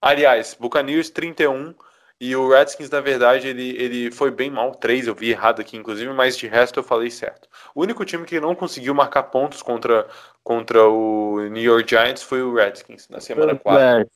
[0.00, 1.74] Aliás, Buccaneers 31
[2.20, 5.76] e o Redskins, na verdade, ele, ele foi bem mal, 3, eu vi errado aqui,
[5.76, 7.48] inclusive, mas de resto eu falei certo.
[7.74, 10.04] O único time que não conseguiu marcar pontos contra,
[10.42, 14.10] contra o New York Giants foi o Redskins, na semana 4.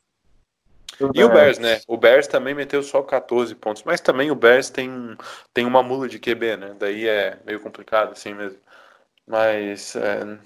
[1.15, 1.81] E o Bears, né?
[1.87, 5.17] O Bears também meteu só 14 pontos, mas também o Bears tem,
[5.55, 6.77] tem uma mula de QB, né?
[6.79, 8.59] Daí é meio complicado assim mesmo.
[9.27, 10.39] Mas é,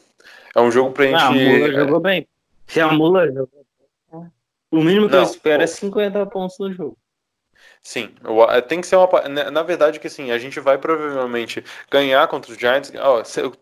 [0.54, 1.16] é um jogo pra gente.
[1.16, 2.28] Ah, a mula jogou bem.
[2.66, 3.48] Se a mula jogou
[4.10, 4.32] bem.
[4.70, 5.64] O mínimo que Não, eu espero pô.
[5.64, 6.98] é 50 pontos no jogo.
[7.88, 8.12] Sim,
[8.68, 9.06] tem que ser uma.
[9.06, 12.90] pa- Na verdade, que assim, a gente vai provavelmente ganhar contra os Giants.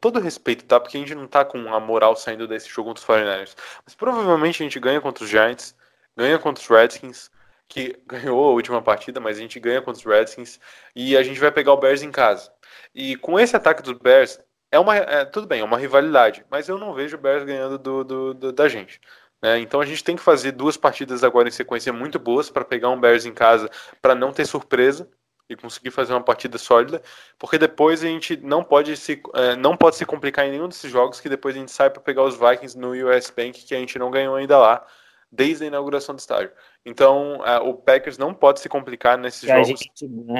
[0.01, 0.81] Todo respeito, tá?
[0.81, 3.55] Porque a gente não tá com a moral saindo desse jogo contra os 49ers.
[3.85, 5.77] Mas provavelmente a gente ganha contra os Giants,
[6.17, 7.31] ganha contra os Redskins,
[7.69, 10.59] que ganhou a última partida, mas a gente ganha contra os Redskins.
[10.97, 12.51] E a gente vai pegar o Bears em casa.
[12.95, 14.97] E com esse ataque dos Bears, é uma.
[14.97, 18.35] é, tudo bem, é uma rivalidade, mas eu não vejo o Bears ganhando do, do-
[18.35, 19.01] do- da gente.
[19.45, 19.59] Né?
[19.59, 22.89] Então a gente tem que fazer duas partidas agora em sequência muito boas para pegar
[22.89, 25.07] um Bears em casa para não ter surpresa
[25.51, 27.03] e conseguir fazer uma partida sólida,
[27.39, 30.91] porque depois a gente não pode se eh, não pode se complicar em nenhum desses
[30.91, 33.79] jogos que depois a gente sai para pegar os Vikings no US Bank que a
[33.79, 34.83] gente não ganhou ainda lá
[35.31, 36.51] desde a inauguração do estádio.
[36.83, 39.83] Então eh, o Packers não pode se complicar nesses a jogos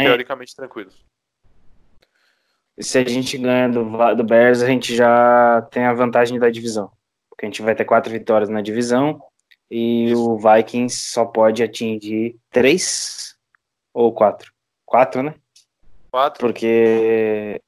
[0.03, 1.05] teoricamente tranquilos.
[2.81, 6.91] se a gente ganha do, do Bears, a gente já tem a vantagem da divisão.
[7.35, 9.21] Porque a gente vai ter quatro vitórias na divisão
[9.71, 13.37] e o Vikings só pode atingir três
[13.93, 14.53] ou quatro.
[14.87, 15.35] Quatro, né?
[16.11, 17.61] Quatro, Porque.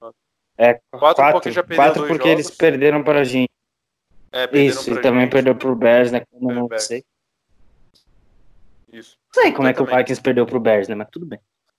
[0.58, 2.56] É, Quatro quatro, porque já quatro porque eles jogos.
[2.56, 3.50] perderam para a gente.
[4.32, 5.32] é, Isso, e também gente.
[5.32, 6.22] perdeu pro Bears, né?
[6.30, 6.84] Como É, não Bears.
[6.84, 7.04] sei.
[8.92, 9.18] Isso.
[9.34, 9.86] Não sei como é que o.
[9.86, 10.94] Vikings perdeu pro Bears, né?
[10.94, 11.38] Mas tudo bem.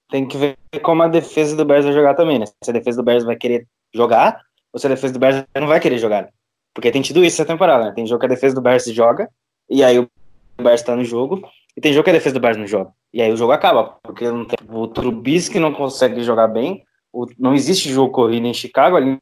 [0.10, 2.46] Tem que ver como a defesa do Bears vai jogar também, né?
[2.64, 5.68] Se a defesa do Bears vai querer jogar, ou se a defesa do Bears não
[5.68, 6.24] vai querer jogar.
[6.24, 6.30] né?
[6.78, 7.92] Porque tem tido isso essa temporada, né?
[7.92, 9.28] Tem jogo que a defesa do Bears joga,
[9.68, 10.08] e aí o
[10.62, 11.42] Bears tá no jogo,
[11.76, 12.92] e tem jogo que a defesa do Bears não joga.
[13.12, 17.56] E aí o jogo acaba, porque tem, o Trubisky não consegue jogar bem, o- não
[17.56, 19.20] existe jogo corrido em Chicago, a linha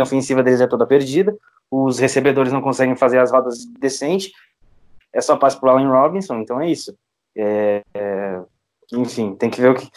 [0.00, 1.36] ofensiva deles é toda perdida,
[1.70, 4.32] os recebedores não conseguem fazer as rodas decentes,
[5.14, 6.98] é só passe pro Allen Robinson, então é isso.
[7.36, 8.40] É, é,
[8.92, 9.88] enfim, tem que ver o que.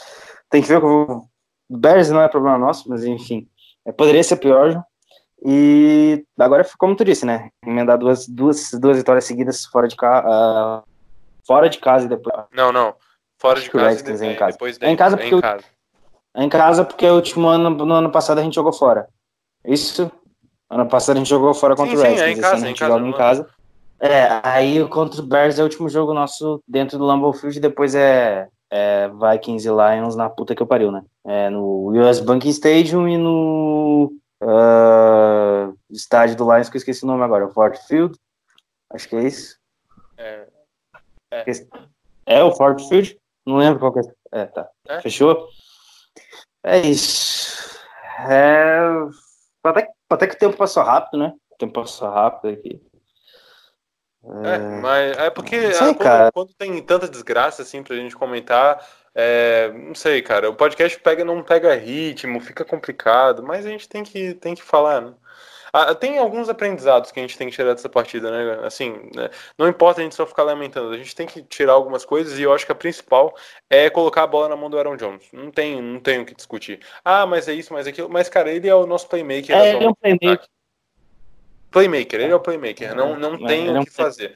[0.51, 1.27] Tem que ver o que.
[1.67, 3.47] Bears não é problema nosso, mas enfim.
[3.87, 4.83] é, poderia ser pior.
[5.45, 7.49] E agora, como tu disse, né?
[7.65, 10.83] Emendar duas, duas, duas vitórias seguidas fora de, ca,
[11.47, 12.35] fora de casa e depois.
[12.53, 12.93] Não, não.
[13.37, 14.51] Fora de casa, Redskins e é em casa.
[14.51, 15.63] depois É em casa porque é em casa.
[16.35, 19.07] Em casa, porque o último ano, no ano passado a gente jogou fora.
[19.65, 20.11] Isso?
[20.69, 22.27] Ano passado a gente jogou fora contra Sim, o sim, Redskins.
[22.27, 23.17] é em esse casa, ano a é em gente casa, joga em é?
[23.17, 23.49] casa.
[24.01, 27.61] É, aí contra o Bears é o último jogo nosso dentro do Lambeau Field e
[27.61, 31.03] depois é, é Vikings e Lions na puta que eu pariu, né?
[31.25, 37.07] É no US Bank Stadium e no ah, estádio do Lions, que eu esqueci o
[37.07, 38.17] nome agora, o Ford Field.
[38.91, 39.57] Acho que é isso.
[40.17, 40.47] É,
[42.25, 43.17] É o Ford Field?
[43.45, 44.03] Não lembro qual que é.
[44.31, 44.69] É, tá.
[44.87, 45.01] É.
[45.01, 45.47] Fechou?
[46.63, 47.77] É isso.
[48.29, 48.79] É...
[49.63, 51.33] Até, que- até que o tempo passou rápido, né?
[51.51, 52.81] O tempo passou rápido aqui.
[54.43, 58.85] É, mas é porque sei, ah, quando, quando tem tanta desgraça assim pra gente comentar,
[59.21, 63.89] é, não sei, cara, o podcast pega não pega ritmo, fica complicado, mas a gente
[63.89, 65.13] tem que tem que falar, né?
[65.73, 68.65] Ah, tem alguns aprendizados que a gente tem que tirar dessa partida, né?
[68.65, 69.29] Assim, né?
[69.57, 72.43] não importa a gente só ficar lamentando, a gente tem que tirar algumas coisas e
[72.43, 73.35] eu acho que a principal
[73.69, 75.27] é colocar a bola na mão do Aaron Jones.
[75.33, 76.79] Não tem, não tem o que discutir.
[77.03, 78.09] Ah, mas é isso, mas é aquilo.
[78.09, 79.55] Mas, cara, ele é o nosso playmaker.
[79.55, 80.47] É, ele é um playmaker.
[81.69, 84.35] Playmaker, ele é o playmaker, não, não É, tem é o que fazer.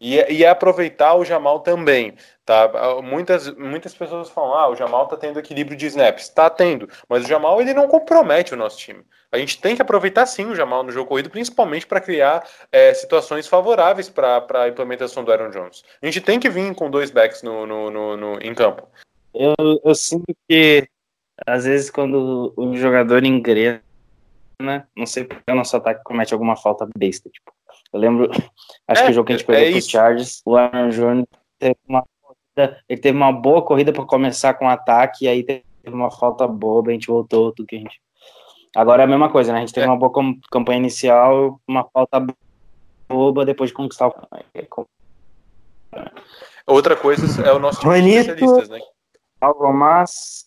[0.00, 2.14] E, e é aproveitar o Jamal também,
[2.46, 2.70] tá?
[3.02, 6.30] Muitas, muitas pessoas falam, ah, o Jamal tá tendo equilíbrio de snaps.
[6.30, 9.04] Tá tendo, mas o Jamal ele não compromete o nosso time.
[9.30, 12.94] A gente tem que aproveitar sim o Jamal no jogo corrido, principalmente para criar é,
[12.94, 15.84] situações favoráveis para a implementação do Aaron Jones.
[16.02, 18.88] A gente tem que vir com dois backs no, no, no, no em campo.
[19.34, 20.88] Eu, eu sinto que
[21.46, 23.82] às vezes quando o jogador engrena,
[24.96, 27.52] não sei porque o nosso ataque comete alguma falta besta, tipo
[27.92, 28.30] eu lembro,
[28.88, 31.26] acho é, que o jogo que a gente perdeu é pro Chargers, o Aaron Jones
[31.58, 32.04] teve uma
[32.88, 36.46] ele teve uma boa corrida para começar com o ataque, e aí teve uma falta
[36.46, 38.00] boba, a gente voltou, tudo que a gente.
[38.74, 39.58] Agora é a mesma coisa, né?
[39.58, 39.88] A gente teve é.
[39.88, 40.12] uma boa
[40.50, 42.24] campanha inicial, uma falta
[43.08, 44.14] boba depois de conquistar o.
[46.66, 48.12] Outra coisa é o nosso time Bonito.
[48.12, 48.80] de especialistas, né?
[49.40, 50.46] Algo mais.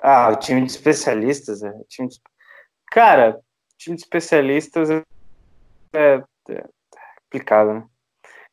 [0.00, 1.72] Ah, o time de especialistas, é.
[1.88, 2.20] Time de...
[2.90, 3.38] Cara,
[3.78, 5.04] time de especialistas é,
[6.48, 6.64] é
[7.30, 7.84] complicado, né?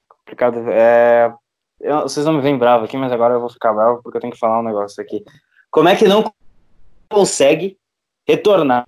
[0.07, 0.59] Complicado.
[0.69, 1.33] É...
[1.79, 4.21] Eu, vocês não me veem bravo aqui, mas agora eu vou ficar bravo porque eu
[4.21, 5.23] tenho que falar um negócio aqui.
[5.71, 6.31] Como é que não
[7.09, 7.77] consegue
[8.27, 8.85] retornar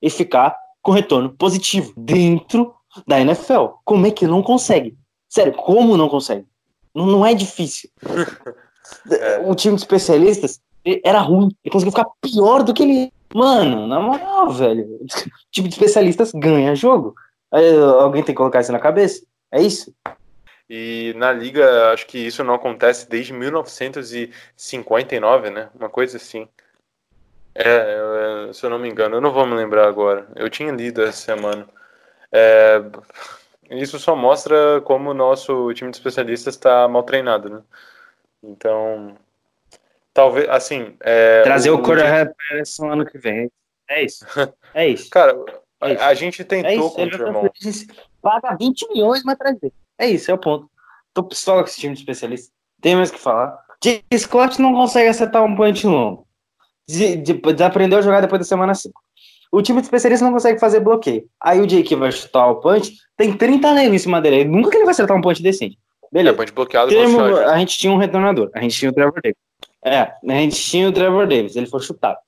[0.00, 2.74] e ficar com retorno positivo dentro
[3.06, 3.66] da NFL?
[3.84, 4.96] Como é que não consegue?
[5.28, 6.46] Sério, como não consegue?
[6.94, 7.90] Não, não é difícil.
[9.46, 10.60] O time de especialistas
[11.04, 11.48] era ruim.
[11.64, 13.12] Ele conseguiu ficar pior do que ele.
[13.32, 14.84] Mano, na moral, velho.
[15.06, 17.14] O time de especialistas ganha jogo.
[17.52, 19.26] Alguém tem que colocar isso na cabeça.
[19.50, 19.94] É isso.
[20.68, 25.68] E na liga, acho que isso não acontece desde 1959, né?
[25.74, 26.48] Uma coisa assim.
[27.54, 30.26] É, se eu não me engano, eu não vou me lembrar agora.
[30.34, 31.68] Eu tinha lido essa semana.
[32.32, 32.82] É,
[33.70, 37.62] isso só mostra como o nosso time de especialistas está mal treinado, né?
[38.42, 39.14] Então,
[40.14, 40.96] talvez, assim...
[41.00, 42.34] É, Trazer o, o Cora
[42.80, 43.50] no ano que vem.
[43.88, 44.24] É isso.
[44.74, 45.10] É isso.
[45.10, 45.36] Cara,
[45.82, 47.50] é a gente tentou é isso, com o irmão.
[48.20, 49.74] Paga 20 milhões, mas traz dele.
[49.98, 50.70] É isso, é o ponto.
[51.12, 52.52] Tô pistola com esse time de especialista.
[52.80, 53.58] Tem mais o que falar.
[54.16, 56.26] Scott não consegue acertar um punch longo.
[56.86, 58.92] Desaprendeu a jogar depois da semana 5.
[59.50, 61.28] O time de especialista não consegue fazer bloqueio.
[61.40, 64.44] Aí o Jake vai chutar o punch, tem 30 nego em cima dele.
[64.44, 65.78] Nunca que ele vai acertar um punch decente.
[66.10, 66.34] Beleza.
[66.34, 66.90] É, punch bloqueado
[67.46, 68.50] A gente tinha um retornador.
[68.54, 69.36] A gente tinha o Trevor Davis.
[69.84, 71.56] É, a gente tinha o Trevor Davis.
[71.56, 72.18] Ele foi chutado.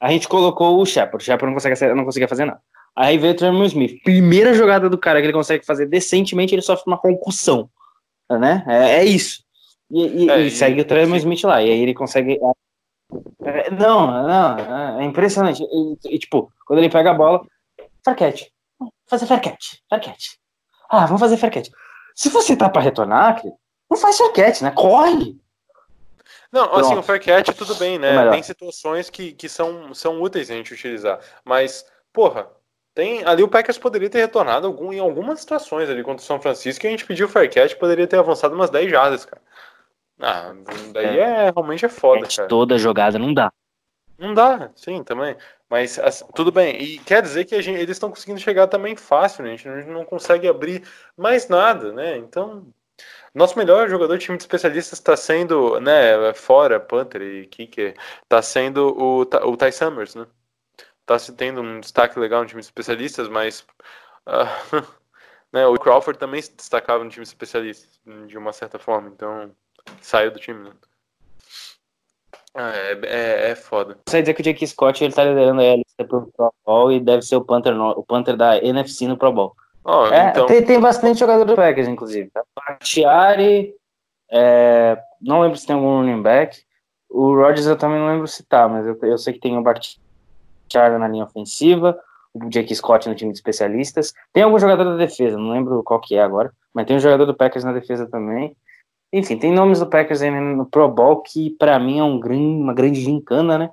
[0.00, 1.22] A gente colocou o Shepard.
[1.22, 2.60] O Shepard não, consegue, não conseguia fazer nada.
[2.98, 4.02] Aí veio o Tremor Smith.
[4.02, 7.70] Primeira jogada do cara que ele consegue fazer decentemente, ele sofre uma concussão.
[8.28, 8.64] Né?
[8.66, 9.44] É, é isso.
[9.88, 11.62] E, e, é, e segue o Tremor Smith lá.
[11.62, 12.40] E aí ele consegue.
[13.44, 15.62] É, não, não, é impressionante.
[15.62, 17.46] E, e, tipo, quando ele pega a bola,
[18.04, 18.52] farquete.
[19.08, 20.36] Fazer farquete, farquete.
[20.90, 21.70] Ah, vamos fazer farquete.
[22.16, 23.40] Se você tá pra retornar,
[23.88, 24.72] não faz farquete, né?
[24.72, 25.38] Corre!
[26.50, 26.86] Não, assim, Pronto.
[26.86, 28.26] assim, o Faircat tudo bem, né?
[28.26, 31.20] É Tem situações que, que são, são úteis a gente utilizar.
[31.44, 32.48] Mas, porra,
[32.98, 36.40] tem, ali o Packers poderia ter retornado algum, em algumas situações ali contra o São
[36.40, 39.40] Francisco e a gente pediu o Faircat poderia ter avançado umas 10 jardas, cara.
[40.20, 40.52] Ah,
[40.92, 42.48] daí é, é realmente é foda, cara.
[42.48, 43.52] Toda jogada não dá.
[44.18, 45.36] Não dá, sim, também.
[45.70, 46.74] Mas assim, tudo bem.
[46.82, 49.52] E quer dizer que gente, eles estão conseguindo chegar também fácil, né?
[49.52, 50.82] A gente não consegue abrir
[51.16, 52.16] mais nada, né?
[52.16, 52.66] Então,
[53.32, 58.42] nosso melhor jogador de time de especialistas está sendo, né, fora Panther e Kicker, está
[58.42, 60.26] sendo o, o Ty Summers, né?
[61.08, 63.64] Tá se tendo um destaque legal no time de especialistas, mas
[64.26, 64.86] uh,
[65.50, 69.50] né, o Crawford também se destacava no time de especialistas, de uma certa forma, então
[70.02, 70.68] saiu do time.
[70.68, 70.72] Né?
[72.54, 73.98] Ah, é, é, é foda.
[74.06, 77.00] Você dizer que o Jake Scott ele tá liderando a lista pro Pro Bowl e
[77.00, 79.56] deve ser o Panther, o Panther da NFC no Pro Bowl.
[79.84, 80.46] Oh, é, então...
[80.46, 82.30] tem, tem bastante jogador do Packers, inclusive.
[82.30, 82.44] Tá?
[82.82, 83.74] Tiari,
[84.30, 86.62] é, não lembro se tem algum running back.
[87.08, 89.62] O Rodgers eu também não lembro se tá, mas eu, eu sei que tem o
[89.62, 89.96] Bart
[90.70, 91.98] Charlie na linha ofensiva,
[92.32, 94.12] o Jake Scott no time de especialistas.
[94.32, 97.26] Tem algum jogador da defesa, não lembro qual que é agora, mas tem um jogador
[97.26, 98.56] do Packers na defesa também.
[99.12, 102.62] Enfim, tem nomes do Packers aí no Pro Bowl que para mim é um grande,
[102.62, 103.70] uma grande gincana, né?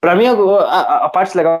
[0.00, 1.60] Para mim a, a, parte legal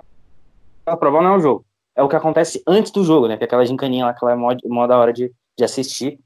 [0.86, 1.64] do Pro Bowl não é o jogo,
[1.96, 3.36] é o que acontece antes do jogo, né?
[3.36, 6.20] Que é aquela gincaninha lá, aquela é mó da hora de, de assistir.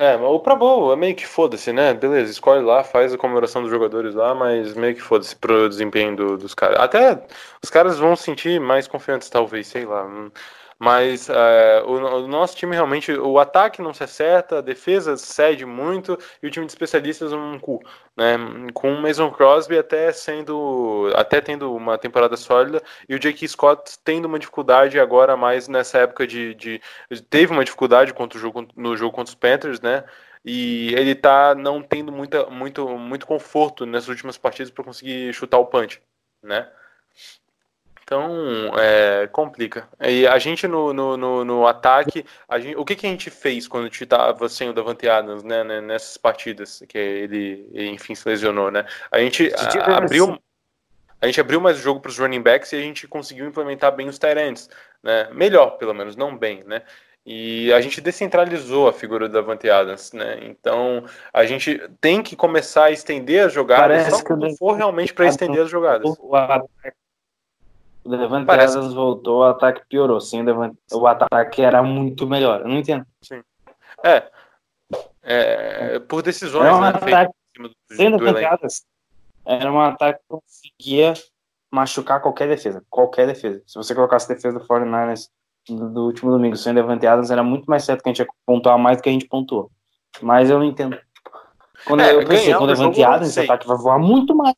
[0.00, 1.92] É, o Pro Bowl é meio que foda-se, né?
[1.92, 6.16] Beleza, escolhe lá, faz a comemoração dos jogadores lá, mas meio que foda-se pro desempenho
[6.16, 6.80] do, dos caras.
[6.80, 7.22] Até
[7.62, 10.08] os caras vão se sentir mais confiantes, talvez, sei lá.
[10.82, 15.66] Mas é, o, o, nosso time realmente, o ataque não se acerta, a defesa cede
[15.66, 17.80] muito e o time de especialistas um cu,
[18.16, 18.38] né?
[18.72, 23.98] Com o Mason Crosby até sendo, até tendo uma temporada sólida e o Jake Scott
[24.02, 26.80] tendo uma dificuldade agora mais nessa época de, de
[27.28, 30.04] teve uma dificuldade contra o jogo, no jogo contra os Panthers, né?
[30.42, 35.58] E ele tá não tendo muita, muito, muito conforto nessas últimas partidas para conseguir chutar
[35.58, 36.02] o punch,
[36.42, 36.70] né?
[38.10, 39.88] Então, é, complica.
[40.00, 42.26] E a gente no, no, no, no ataque,
[42.58, 45.44] gente, o que, que a gente fez quando a gente estava sem o Davante Adams,
[45.44, 48.84] né, né, nessas partidas que ele, enfim, se lesionou, né?
[49.12, 50.36] A gente a, abriu
[51.20, 53.94] a gente abriu mais o jogo para os running backs e a gente conseguiu implementar
[53.94, 54.68] bem os tight ends,
[55.00, 55.28] né?
[55.32, 56.82] Melhor, pelo menos, não bem, né?
[57.24, 60.40] E a gente descentralizou a figura do Davante Adams, né?
[60.42, 65.14] Então a gente tem que começar a estender as jogadas Parece só quando for realmente
[65.14, 66.12] para estender as jogadas.
[66.18, 66.66] O ataque
[68.04, 68.76] o Devante Parece...
[68.76, 70.20] Adams voltou, o ataque piorou.
[70.20, 70.76] Sim, o, Devante...
[70.92, 72.60] o ataque era muito melhor.
[72.60, 73.06] Eu não entendo.
[73.22, 73.42] Sim.
[74.02, 74.30] É.
[75.22, 77.32] é por decisões era um né, ataque...
[77.58, 78.84] do, Sem do Adams,
[79.44, 81.14] era um ataque que conseguia
[81.70, 82.84] machucar qualquer defesa.
[82.88, 83.62] Qualquer defesa.
[83.66, 85.28] Se você colocasse a defesa do 49ers
[85.68, 88.28] do, do último domingo sem Devante Adams, era muito mais certo que a gente ia
[88.46, 89.70] pontuar mais do que a gente pontuou.
[90.20, 90.98] Mas eu não entendo.
[91.86, 94.56] Quando é, eu pensei, com o Devante Adams, esse ataque vai voar muito mais.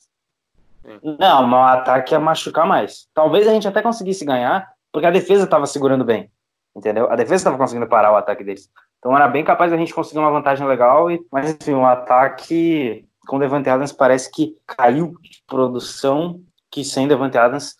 [1.02, 3.06] Não, mas o ataque ia machucar mais.
[3.14, 6.30] Talvez a gente até conseguisse ganhar, porque a defesa estava segurando bem.
[6.74, 7.10] Entendeu?
[7.10, 8.68] A defesa estava conseguindo parar o ataque deles.
[8.98, 13.04] Então era bem capaz da gente conseguir uma vantagem legal, e, mas enfim, o ataque
[13.26, 17.76] com Devante Adams parece que caiu de produção, que sem Devante Adams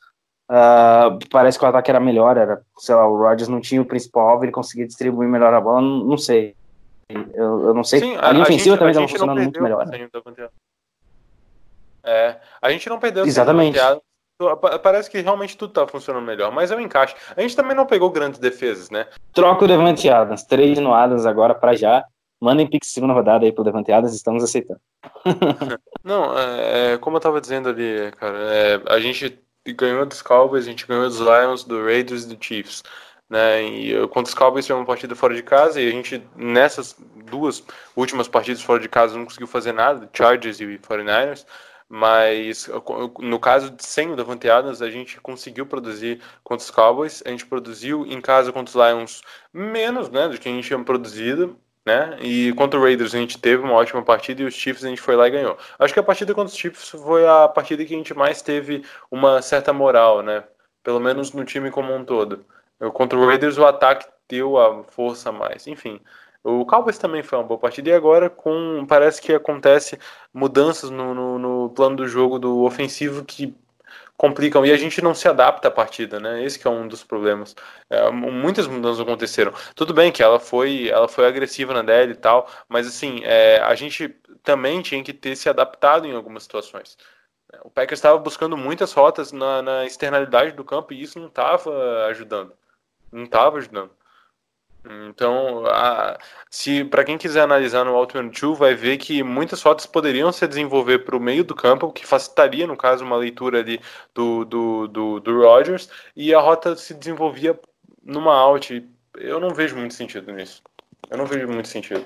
[0.51, 3.87] uh, parece que o ataque era melhor, era, sei lá, o Rodgers não tinha o
[3.87, 6.55] principal alvo, ele conseguia distribuir melhor a bola, não, não sei.
[7.09, 8.01] Eu, eu, não sei.
[8.01, 9.87] Sim, a, a linha ofensiva também estava funcionando muito melhor.
[9.87, 10.09] Né?
[12.05, 13.79] É, a gente não perdeu Exatamente.
[14.83, 17.15] Parece que realmente tudo tá funcionando melhor, mas é um encaixe.
[17.37, 19.07] A gente também não pegou grandes defesas, né?
[19.33, 22.05] Troca o Devante Adams, três no Adams agora para já.
[22.41, 24.81] Mandem Pix segunda rodada aí pro Devante Adams, estamos aceitando.
[26.03, 29.39] não, é, é, como eu tava dizendo ali, cara, é, a gente
[29.69, 32.83] ganhou dos Cowboys, a gente ganhou dos Lions, do Raiders e do Chiefs.
[33.31, 36.95] Né, e contra os Cowboys foi uma partida fora de casa e a gente, nessas
[37.25, 37.65] duas
[37.97, 41.47] últimas partidas fora de casa, não conseguiu fazer nada, Chargers e 49ers.
[41.95, 42.71] Mas
[43.19, 47.45] no caso sem o Davante Adams, a gente conseguiu produzir contra os Cowboys, a gente
[47.45, 49.21] produziu em casa contra os Lions
[49.53, 52.17] menos né, do que a gente tinha produzido, né?
[52.23, 55.03] E contra o Raiders a gente teve uma ótima partida e os Chiefs a gente
[55.03, 55.59] foi lá e ganhou.
[55.79, 58.83] Acho que a partida contra os Chiefs foi a partida que a gente mais teve
[59.11, 60.45] uma certa moral, né?
[60.83, 62.47] Pelo menos no time como um todo.
[62.95, 65.67] Contra o Raiders o ataque deu a força a mais.
[65.67, 66.01] Enfim,
[66.45, 69.99] o Cowboys também foi uma boa partida e agora com parece que acontece
[70.35, 73.55] mudanças no, no, no, plano do jogo do ofensivo que
[74.17, 76.45] complicam e a gente não se adapta à partida, né?
[76.45, 77.55] Esse é um dos problemas.
[77.91, 79.53] É, muitas mudanças aconteceram.
[79.75, 83.59] Tudo bem que ela foi ela foi agressiva na DL e tal, mas assim é,
[83.61, 84.09] a gente
[84.43, 86.97] também tinha que ter se adaptado em algumas situações.
[87.65, 92.07] O Packers estava buscando muitas rotas na, na externalidade do campo e isso não estava
[92.07, 92.53] ajudando.
[93.13, 93.91] Não estava ajudando.
[94.85, 96.19] Então, a,
[96.51, 100.47] se para quem quiser analisar no Ultimate 2, vai ver que muitas rotas poderiam se
[100.47, 103.81] desenvolver para o meio do campo, o que facilitaria, no caso, uma leitura ali
[104.15, 107.59] do, do, do, do Rogers, e a rota se desenvolvia
[108.03, 108.89] numa out.
[109.17, 110.63] Eu não vejo muito sentido nisso.
[111.11, 112.05] Eu não vejo muito sentido.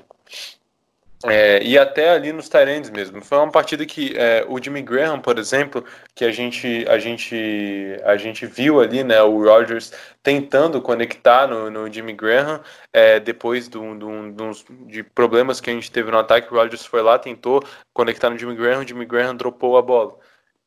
[1.24, 3.24] É, e até ali nos Tyrands mesmo.
[3.24, 7.96] Foi uma partida que é, o Jimmy Graham, por exemplo, que a gente, a gente,
[8.04, 9.92] a gente viu ali, né, o Rodgers
[10.22, 12.60] tentando conectar no, no Jimmy Graham,
[12.92, 14.50] é, depois do, do, do,
[14.86, 17.62] de problemas que a gente teve no ataque, o Rodgers foi lá, tentou
[17.94, 20.18] conectar no Jimmy Graham, o Jimmy Graham dropou a bola.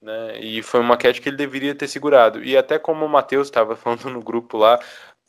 [0.01, 2.43] Né, e foi uma catch que ele deveria ter segurado.
[2.43, 4.79] E até como o Matheus estava falando no grupo lá,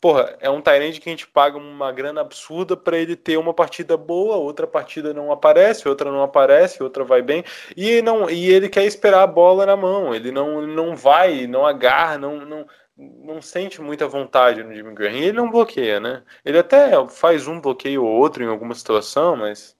[0.01, 3.53] porra, é um Tyrande que a gente paga uma grana absurda para ele ter uma
[3.53, 7.43] partida boa, outra partida não aparece, outra não aparece, outra vai bem,
[7.77, 11.65] e não e ele quer esperar a bola na mão, ele não, não vai, não
[11.65, 16.23] agarra, não, não, não sente muita vontade no Jimmy Graham, ele não bloqueia, né?
[16.43, 19.77] Ele até faz um bloqueio ou outro em alguma situação, mas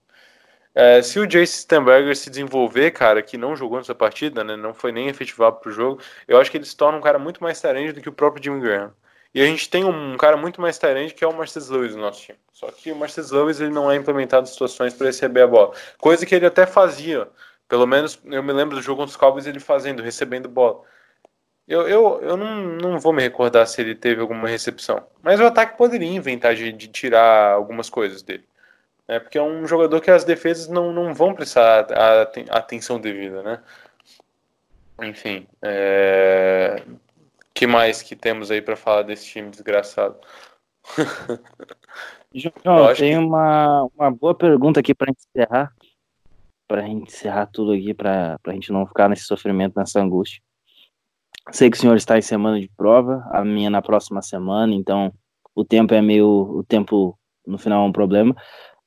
[0.76, 4.74] é, se o Jace Stenberger se desenvolver, cara, que não jogou nessa partida, né, não
[4.74, 7.60] foi nem efetivado pro jogo, eu acho que ele se torna um cara muito mais
[7.60, 8.94] tarente do que o próprio Jimmy Graham.
[9.34, 12.02] E a gente tem um cara muito mais tarente que é o Marcus Lewis no
[12.02, 12.38] nosso time.
[12.52, 15.74] Só que o Marcus Lewis ele não é implementado em situações para receber a bola.
[15.98, 17.28] Coisa que ele até fazia.
[17.68, 20.82] Pelo menos eu me lembro do jogo contra os Cowboys ele fazendo, recebendo bola.
[21.66, 25.02] Eu, eu, eu não, não vou me recordar se ele teve alguma recepção.
[25.22, 28.44] Mas o ataque poderia inventar de, de tirar algumas coisas dele.
[29.08, 29.20] Né?
[29.20, 33.42] Porque é um jogador que as defesas não, não vão prestar a, a atenção devida,
[33.42, 33.60] né?
[35.02, 36.84] Enfim, é
[37.54, 40.20] que mais que temos aí para falar desse time desgraçado?
[42.34, 43.18] João, tem que...
[43.18, 45.74] uma, uma boa pergunta aqui para encerrar.
[46.68, 50.42] Para encerrar tudo aqui, para a gente não ficar nesse sofrimento, nessa angústia.
[51.52, 55.12] Sei que o senhor está em semana de prova, a minha na próxima semana, então
[55.56, 56.28] o tempo é meio.
[56.28, 58.36] O tempo no final é um problema.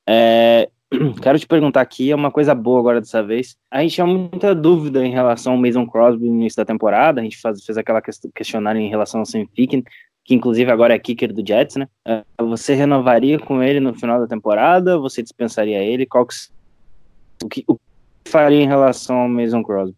[0.09, 0.71] É,
[1.23, 3.57] quero te perguntar aqui, é uma coisa boa agora dessa vez.
[3.71, 7.25] A gente tinha muita dúvida em relação ao Mason Crosby no início da temporada, a
[7.25, 8.03] gente faz, fez aquela
[8.35, 9.85] questionário em relação ao Sam Ficken,
[10.25, 11.89] que inclusive agora é kicker do Jets, né?
[12.07, 14.99] É, você renovaria com ele no final da temporada?
[14.99, 16.07] Você dispensaria ele?
[16.07, 16.27] Qual
[17.43, 19.97] o, que, o que faria em relação ao Mason Crosby?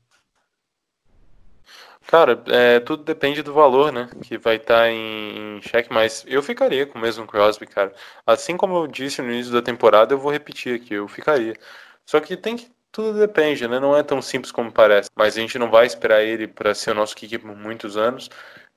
[2.06, 4.08] Cara, é, tudo depende do valor, né?
[4.22, 7.92] Que vai estar tá em, em cheque, mas eu ficaria com o mesmo Crosby, cara.
[8.24, 11.54] Assim como eu disse no início da temporada, eu vou repetir aqui, eu ficaria.
[12.06, 12.70] Só que tem que.
[12.92, 13.78] Tudo depende, né?
[13.80, 15.10] Não é tão simples como parece.
[15.14, 18.30] Mas a gente não vai esperar ele para ser o nosso kick por muitos anos.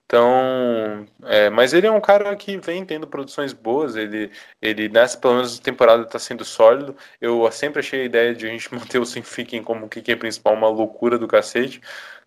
[0.06, 3.96] Então, é, mas ele é um cara que vem tendo produções boas.
[3.96, 6.96] Ele, ele nessa pelo menos temporada está sendo sólido.
[7.22, 10.68] Eu sempre achei a ideia de a gente manter o Sinfiken como kicker principal uma
[10.68, 11.80] loucura do cacete.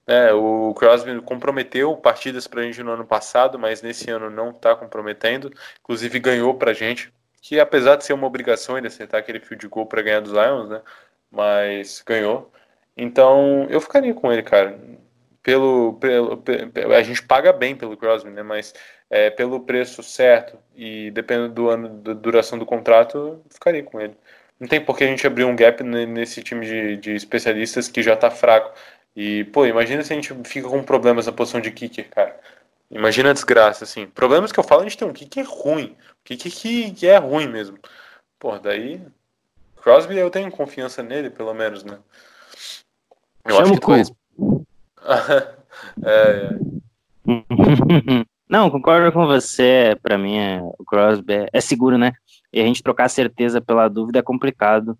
[0.06, 4.50] É, o Crosby comprometeu partidas para a gente no ano passado, mas nesse ano não
[4.50, 5.52] está comprometendo.
[5.80, 9.66] Inclusive ganhou para a gente, que apesar de ser uma obrigação ele acertar aquele field
[9.68, 10.82] goal para ganhar dos Lions, né?
[11.30, 12.52] Mas ganhou.
[12.96, 14.78] Então eu ficaria com ele, cara.
[15.42, 16.42] Pelo, pelo,
[16.96, 18.42] a gente paga bem pelo Crosby, né?
[18.42, 18.74] Mas
[19.10, 24.16] é, pelo preço certo e dependendo do ano da duração do contrato, ficaria com ele.
[24.58, 28.02] Não tem por que a gente abrir um gap nesse time de, de especialistas que
[28.02, 28.72] já está fraco.
[29.14, 32.38] E, pô, imagina se a gente fica com problemas na posição de kicker, cara.
[32.90, 34.06] Imagina a desgraça, assim.
[34.06, 35.96] Problemas que eu falo, a gente tem um kicker ruim.
[36.24, 37.78] Kicker que, que é ruim mesmo.
[38.38, 39.00] Pô, daí.
[39.76, 41.98] Crosby eu tenho confiança nele, pelo menos, né?
[43.44, 44.12] Eu Chama acho que depois.
[46.04, 46.48] é,
[47.26, 48.24] é.
[48.48, 49.96] Não, concordo com você.
[50.02, 52.12] Para mim, é, o Crosby é, é, seguro, né?
[52.52, 54.96] E a gente trocar certeza pela dúvida é complicado.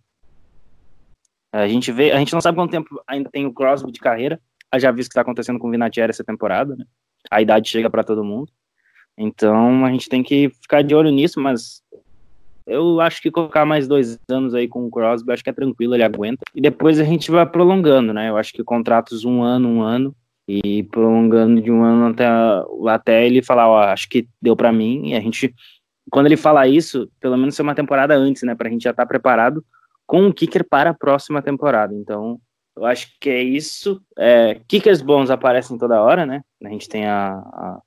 [1.52, 4.40] A gente vê, a gente não sabe quanto tempo ainda tem o Crosby de carreira.
[4.70, 6.84] A já visto o que está acontecendo com o Vinatieri essa temporada, né?
[7.30, 8.50] A idade chega para todo mundo.
[9.18, 11.82] Então a gente tem que ficar de olho nisso, mas
[12.66, 15.94] eu acho que colocar mais dois anos aí com o Crosby, acho que é tranquilo,
[15.94, 16.42] ele aguenta.
[16.54, 18.30] E depois a gente vai prolongando, né?
[18.30, 20.14] Eu acho que contratos um ano, um ano,
[20.48, 22.26] e prolongando de um ano até,
[22.88, 25.10] até ele falar, ó, acho que deu para mim.
[25.10, 25.54] E a gente,
[26.10, 28.54] quando ele fala isso, pelo menos ser uma temporada antes, né?
[28.54, 29.64] Pra gente já estar tá preparado
[30.06, 31.94] com o kicker para a próxima temporada.
[31.94, 32.40] Então,
[32.76, 34.02] eu acho que é isso.
[34.18, 36.42] É, kickers bons aparecem toda hora, né?
[36.64, 37.80] A gente tem a, a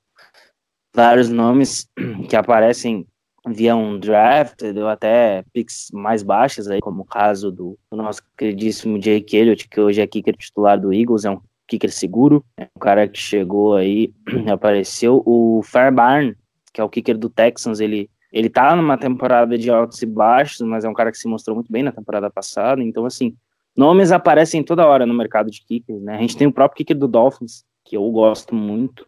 [0.94, 1.88] vários nomes
[2.28, 3.06] que aparecem
[3.48, 8.20] via um draft, deu até picks mais baixas aí, como o caso do, do nosso
[8.36, 12.64] queridíssimo Jake Elliott, que hoje é kicker titular do Eagles, é um kicker seguro, é
[12.76, 14.12] um cara que chegou aí,
[14.52, 15.22] apareceu.
[15.24, 16.34] O Fairbarn,
[16.72, 20.60] que é o kicker do Texans, ele ele tá numa temporada de altos e baixos,
[20.60, 22.82] mas é um cara que se mostrou muito bem na temporada passada.
[22.82, 23.34] Então, assim,
[23.74, 26.16] nomes aparecem toda hora no mercado de kickers, né?
[26.16, 29.06] A gente tem o próprio kicker do Dolphins, que eu gosto muito,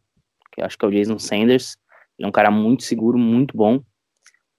[0.50, 1.76] que acho que é o Jason Sanders.
[2.18, 3.82] Ele é um cara muito seguro, muito bom,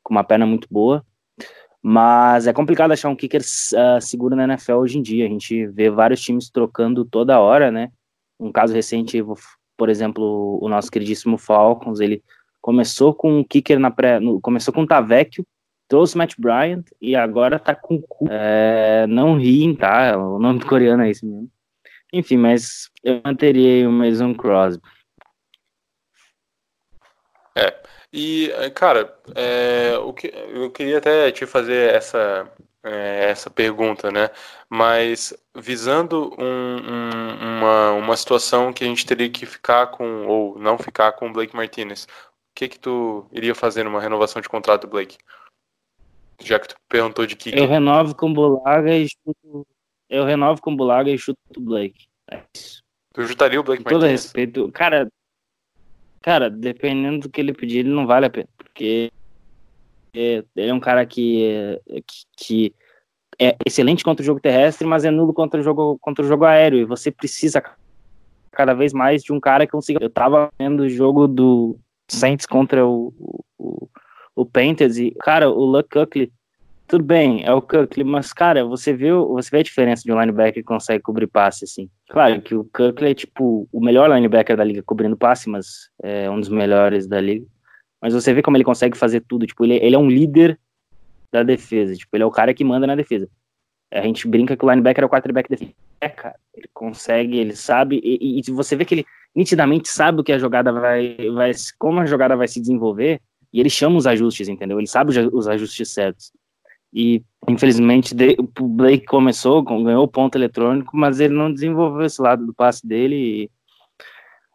[0.04, 1.04] com uma perna muito boa.
[1.82, 5.26] Mas é complicado achar um kicker uh, seguro na NFL hoje em dia.
[5.26, 7.90] A gente vê vários times trocando toda hora, né?
[8.40, 9.18] Um caso recente,
[9.76, 12.24] por exemplo, o nosso queridíssimo Falcons, ele
[12.62, 14.20] Começou com o kicker na pré.
[14.20, 15.46] No, começou com o Tavecchio,
[15.88, 20.18] trouxe Matt Bryant e agora tá com o é, Não riem, tá?
[20.18, 21.50] O nome do coreano é esse mesmo.
[22.12, 24.82] Enfim, mas eu manteria o Mason Crosby.
[27.56, 27.76] É.
[28.12, 32.52] E, cara, é, o que, eu queria até te fazer essa,
[32.84, 34.30] é, essa pergunta, né?
[34.70, 40.58] Mas visando um, um, uma, uma situação que a gente teria que ficar com, ou
[40.58, 42.08] não ficar com o Blake Martinez
[42.60, 45.18] que que tu iria fazer numa renovação de contrato, Blake?
[46.42, 47.58] Já que tu perguntou de que.
[47.58, 49.66] Eu renovo com Bulaga e chuto.
[50.10, 52.08] Eu renovo com Bulaga e chuto o Blake.
[52.30, 52.84] É isso.
[53.14, 54.70] Tu chutaria o Blake Com todo respeito.
[54.74, 55.10] Cara,
[56.22, 58.50] cara, dependendo do que ele pedir, ele não vale a pena.
[58.58, 59.10] Porque
[60.14, 62.76] ele é um cara que, que, que
[63.40, 66.44] é excelente contra o jogo terrestre, mas é nulo contra o jogo, contra o jogo
[66.44, 66.80] aéreo.
[66.80, 67.64] E você precisa
[68.52, 70.04] cada vez mais de um cara que consiga.
[70.04, 71.80] Eu tava vendo o jogo do,
[72.10, 73.14] Saints contra o,
[73.58, 73.88] o,
[74.36, 76.32] o Panthers e, cara, o Luck Kuckley,
[76.88, 80.20] tudo bem, é o Kuckley, mas, cara, você viu, você vê a diferença de um
[80.20, 81.90] linebacker que consegue cobrir passe, assim.
[82.10, 86.30] Claro que o Kuckley é, tipo, o melhor linebacker da liga cobrindo passe, mas é
[86.30, 87.46] um dos melhores da liga.
[88.02, 90.60] Mas você vê como ele consegue fazer tudo, tipo, ele, ele é um líder
[91.32, 93.30] da defesa, tipo, ele é o cara que manda na defesa.
[93.92, 95.72] A gente brinca que o linebacker é o quarterback defesa.
[96.00, 100.24] É, cara, ele consegue, ele sabe, e, e, você vê que ele nitidamente sabe o
[100.24, 103.20] que a jogada vai, vai, como a jogada vai se desenvolver,
[103.52, 104.80] e ele chama os ajustes, entendeu?
[104.80, 106.32] Ele sabe os ajustes certos.
[106.94, 108.16] E, infelizmente,
[108.60, 112.86] o Blake começou, ganhou o ponto eletrônico, mas ele não desenvolveu esse lado do passe
[112.86, 113.50] dele.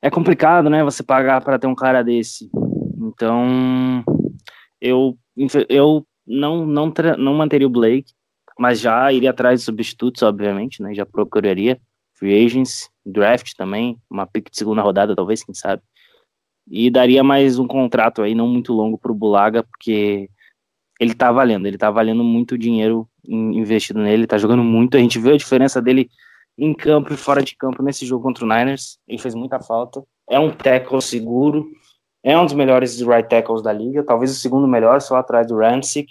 [0.01, 0.82] é complicado, né?
[0.85, 2.51] Você pagar para ter um cara desse.
[2.97, 4.05] Então,
[4.80, 5.16] eu,
[5.68, 8.12] eu não, não, não manteria o Blake
[8.59, 10.94] mas já iria atrás de substitutos, obviamente, né?
[10.94, 11.80] Já procuraria
[12.14, 15.82] free agents, draft também, uma pick de segunda rodada, talvez, quem sabe.
[16.68, 20.30] E daria mais um contrato aí, não muito longo para o Bulaga, porque
[20.98, 24.96] ele tá valendo, ele tá valendo muito dinheiro investido nele, tá jogando muito.
[24.96, 26.09] A gente viu a diferença dele
[26.57, 28.98] em campo e fora de campo nesse jogo contra o Niners.
[29.07, 30.02] Ele fez muita falta.
[30.30, 31.68] É um tackle seguro,
[32.22, 35.59] é um dos melhores right tackles da liga, talvez o segundo melhor, só atrás do
[35.59, 36.07] Ramsey,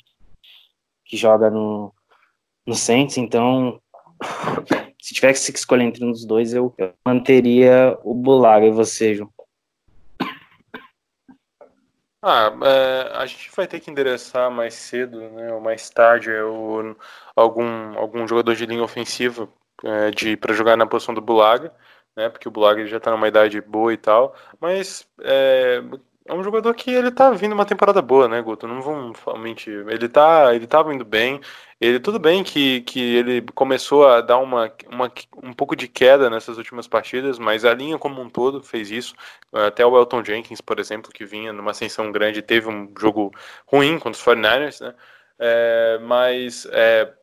[1.05, 1.91] que joga no,
[2.65, 3.17] no Saints.
[3.17, 3.81] Então,
[5.01, 9.15] se tivesse que escolher entre um dos dois, eu, eu manteria o Bulaga e você,
[9.15, 9.29] João.
[12.25, 16.95] Ah, é, a gente vai ter que endereçar mais cedo, né, ou mais tarde, ou
[17.35, 19.49] algum, algum jogador de linha ofensiva
[19.83, 21.73] é, de para jogar na posição do Bulaga,
[22.15, 25.83] né, porque o Bulaga já está numa idade boa e tal, mas é,
[26.25, 28.67] é um jogador que ele tá vindo uma temporada boa, né, Guto?
[28.67, 29.85] Não vamos mentir.
[29.89, 31.41] Ele tá, ele tava indo bem.
[31.81, 35.11] Ele tudo bem que, que ele começou a dar uma, uma
[35.43, 39.13] um pouco de queda nessas últimas partidas, mas a linha como um todo fez isso.
[39.51, 43.31] Até o Elton Jenkins, por exemplo, que vinha numa ascensão grande, teve um jogo
[43.67, 44.95] ruim contra os 49ers, né?
[45.39, 47.13] É, mas é,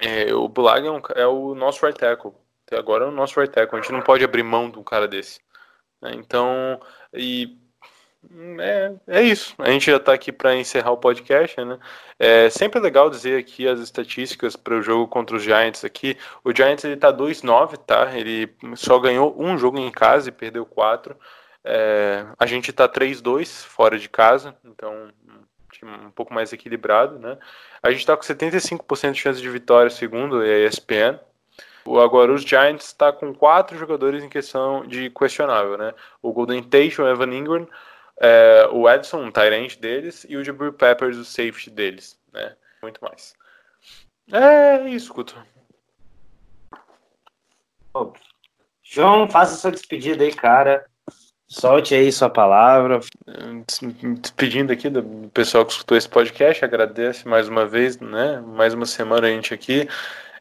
[0.00, 2.32] é, o Bulag é, um, é, o nosso right tackle.
[2.66, 3.78] Até agora é o nosso right tackle.
[3.78, 5.40] A gente não pode abrir mão de um cara desse.
[6.00, 6.12] Né?
[6.14, 6.80] Então,
[7.12, 7.58] e
[8.58, 9.54] é, é isso.
[9.58, 11.78] A gente já está aqui para encerrar o podcast, né?
[12.18, 16.16] É sempre legal dizer aqui as estatísticas para o jogo contra os Giants aqui.
[16.44, 18.16] O Giants ele tá 2-9, tá?
[18.16, 21.16] Ele só ganhou um jogo em casa e perdeu quatro.
[21.64, 25.10] É, a gente está 3-2 fora de casa, então
[25.82, 27.38] um pouco mais equilibrado, né?
[27.82, 31.18] A gente está com 75% de chance de vitória, segundo a ESPN.
[31.86, 35.94] Agora, os Giants está com quatro jogadores em questão de questionável, né?
[36.20, 37.66] O Golden Tate, o Evan Ingram,
[38.20, 42.54] é, o Edson, o Tyrant deles, e o Jabril Peppers, o safety deles, né?
[42.82, 43.34] Muito mais.
[44.32, 45.36] É isso, Guto.
[48.82, 50.84] João, faça sua despedida aí, cara.
[51.48, 53.00] Solte aí sua palavra.
[54.20, 58.40] Despedindo aqui do pessoal que escutou esse podcast, agradece mais uma vez, né?
[58.40, 59.88] Mais uma semana a gente aqui.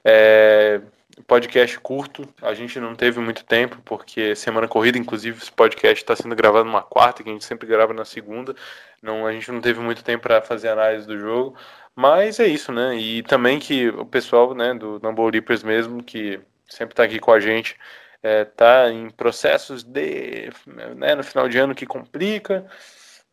[0.04, 0.82] É,
[1.24, 6.16] podcast curto, a gente não teve muito tempo, porque semana corrida, inclusive, esse podcast está
[6.16, 8.56] sendo gravado numa quarta, que a gente sempre grava na segunda.
[9.02, 11.56] Não, a gente não teve muito tempo para fazer análise do jogo,
[11.96, 12.96] mas é isso, né?
[12.96, 17.32] E também que o pessoal né, do Number Leapers mesmo, que sempre está aqui com
[17.32, 17.76] a gente,
[18.24, 20.50] está é, em processos de.
[20.96, 22.66] Né, no final de ano que complica.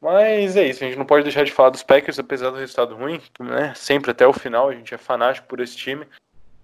[0.00, 2.94] Mas é isso, a gente não pode deixar de falar dos Packers, apesar do resultado
[2.94, 3.72] ruim, né?
[3.74, 6.06] Sempre até o final, a gente é fanático por esse time.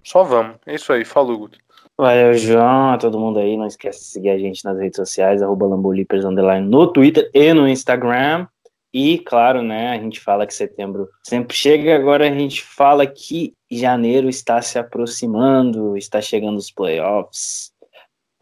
[0.04, 0.56] Só vamos.
[0.66, 1.04] É isso aí.
[1.04, 1.58] Falou, Guto.
[1.96, 3.56] Valeu, João, a todo mundo aí.
[3.56, 8.46] Não esquece de seguir a gente nas redes sociais, arroba no Twitter e no Instagram.
[8.94, 13.54] E, claro, né, a gente fala que setembro sempre chega, agora a gente fala que
[13.70, 17.72] janeiro está se aproximando, está chegando os playoffs.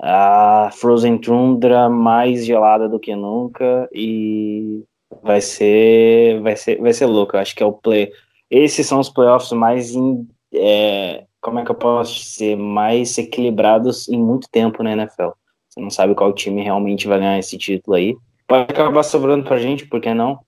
[0.02, 4.82] A Frozen Tundra mais gelada do que nunca e
[5.22, 7.36] vai ser vai ser vai ser louco.
[7.36, 8.10] Eu acho que é o play.
[8.50, 14.08] Esses são os playoffs mais in, é, como é que eu posso ser mais equilibrados
[14.08, 15.30] em muito tempo na NFL.
[15.68, 18.16] Você não sabe qual time realmente vai ganhar esse título aí.
[18.46, 20.40] Pode acabar sobrando pra gente, por que não?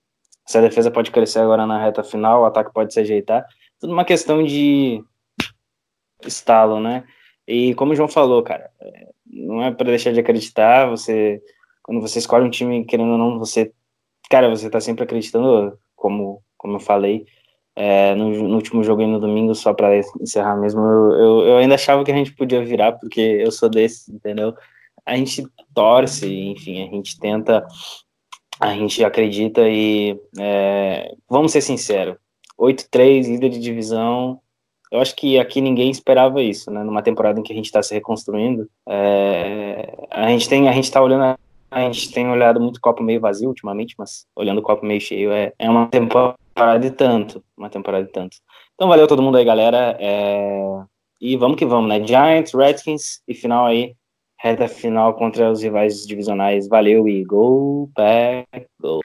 [0.45, 3.47] Se a defesa pode crescer agora na reta final, o ataque pode se ajeitar.
[3.81, 5.03] Tudo uma questão de
[6.27, 7.05] estalo, né?
[7.47, 8.71] E como o João falou, cara,
[9.25, 11.41] não é para deixar de acreditar, você
[11.83, 13.73] quando você escolhe um time, querendo ou não, você
[14.31, 17.27] cara, você tá sempre acreditando, como como eu falei,
[17.75, 21.57] é, no, no, último jogo aí no domingo, só para encerrar mesmo, eu, eu, eu,
[21.57, 24.55] ainda achava que a gente podia virar, porque eu sou desse, entendeu?
[25.07, 25.45] A gente
[25.75, 27.67] torce, enfim, a gente tenta,
[28.61, 32.17] a gente acredita e é, vamos ser sinceros,
[32.59, 34.39] 8-3, líder de divisão,
[34.91, 36.85] eu acho que aqui ninguém esperava isso, né?
[36.85, 40.85] Numa temporada em que a gente está se reconstruindo, é, a gente tem, a gente
[40.85, 41.39] está olhando
[41.71, 45.33] a gente tem olhado muito copo meio vazio ultimamente, mas olhando o copo meio cheio
[45.33, 46.37] é, é uma temporada
[46.81, 48.37] de tanto, uma temporada de tanto.
[48.75, 49.97] Então valeu todo mundo aí, galera.
[50.01, 50.83] É...
[51.21, 52.05] E vamos que vamos, né?
[52.05, 53.95] Giants, Redskins e final aí,
[54.41, 56.67] reta final contra os rivais divisionais.
[56.69, 59.02] Valeu e go, back, go.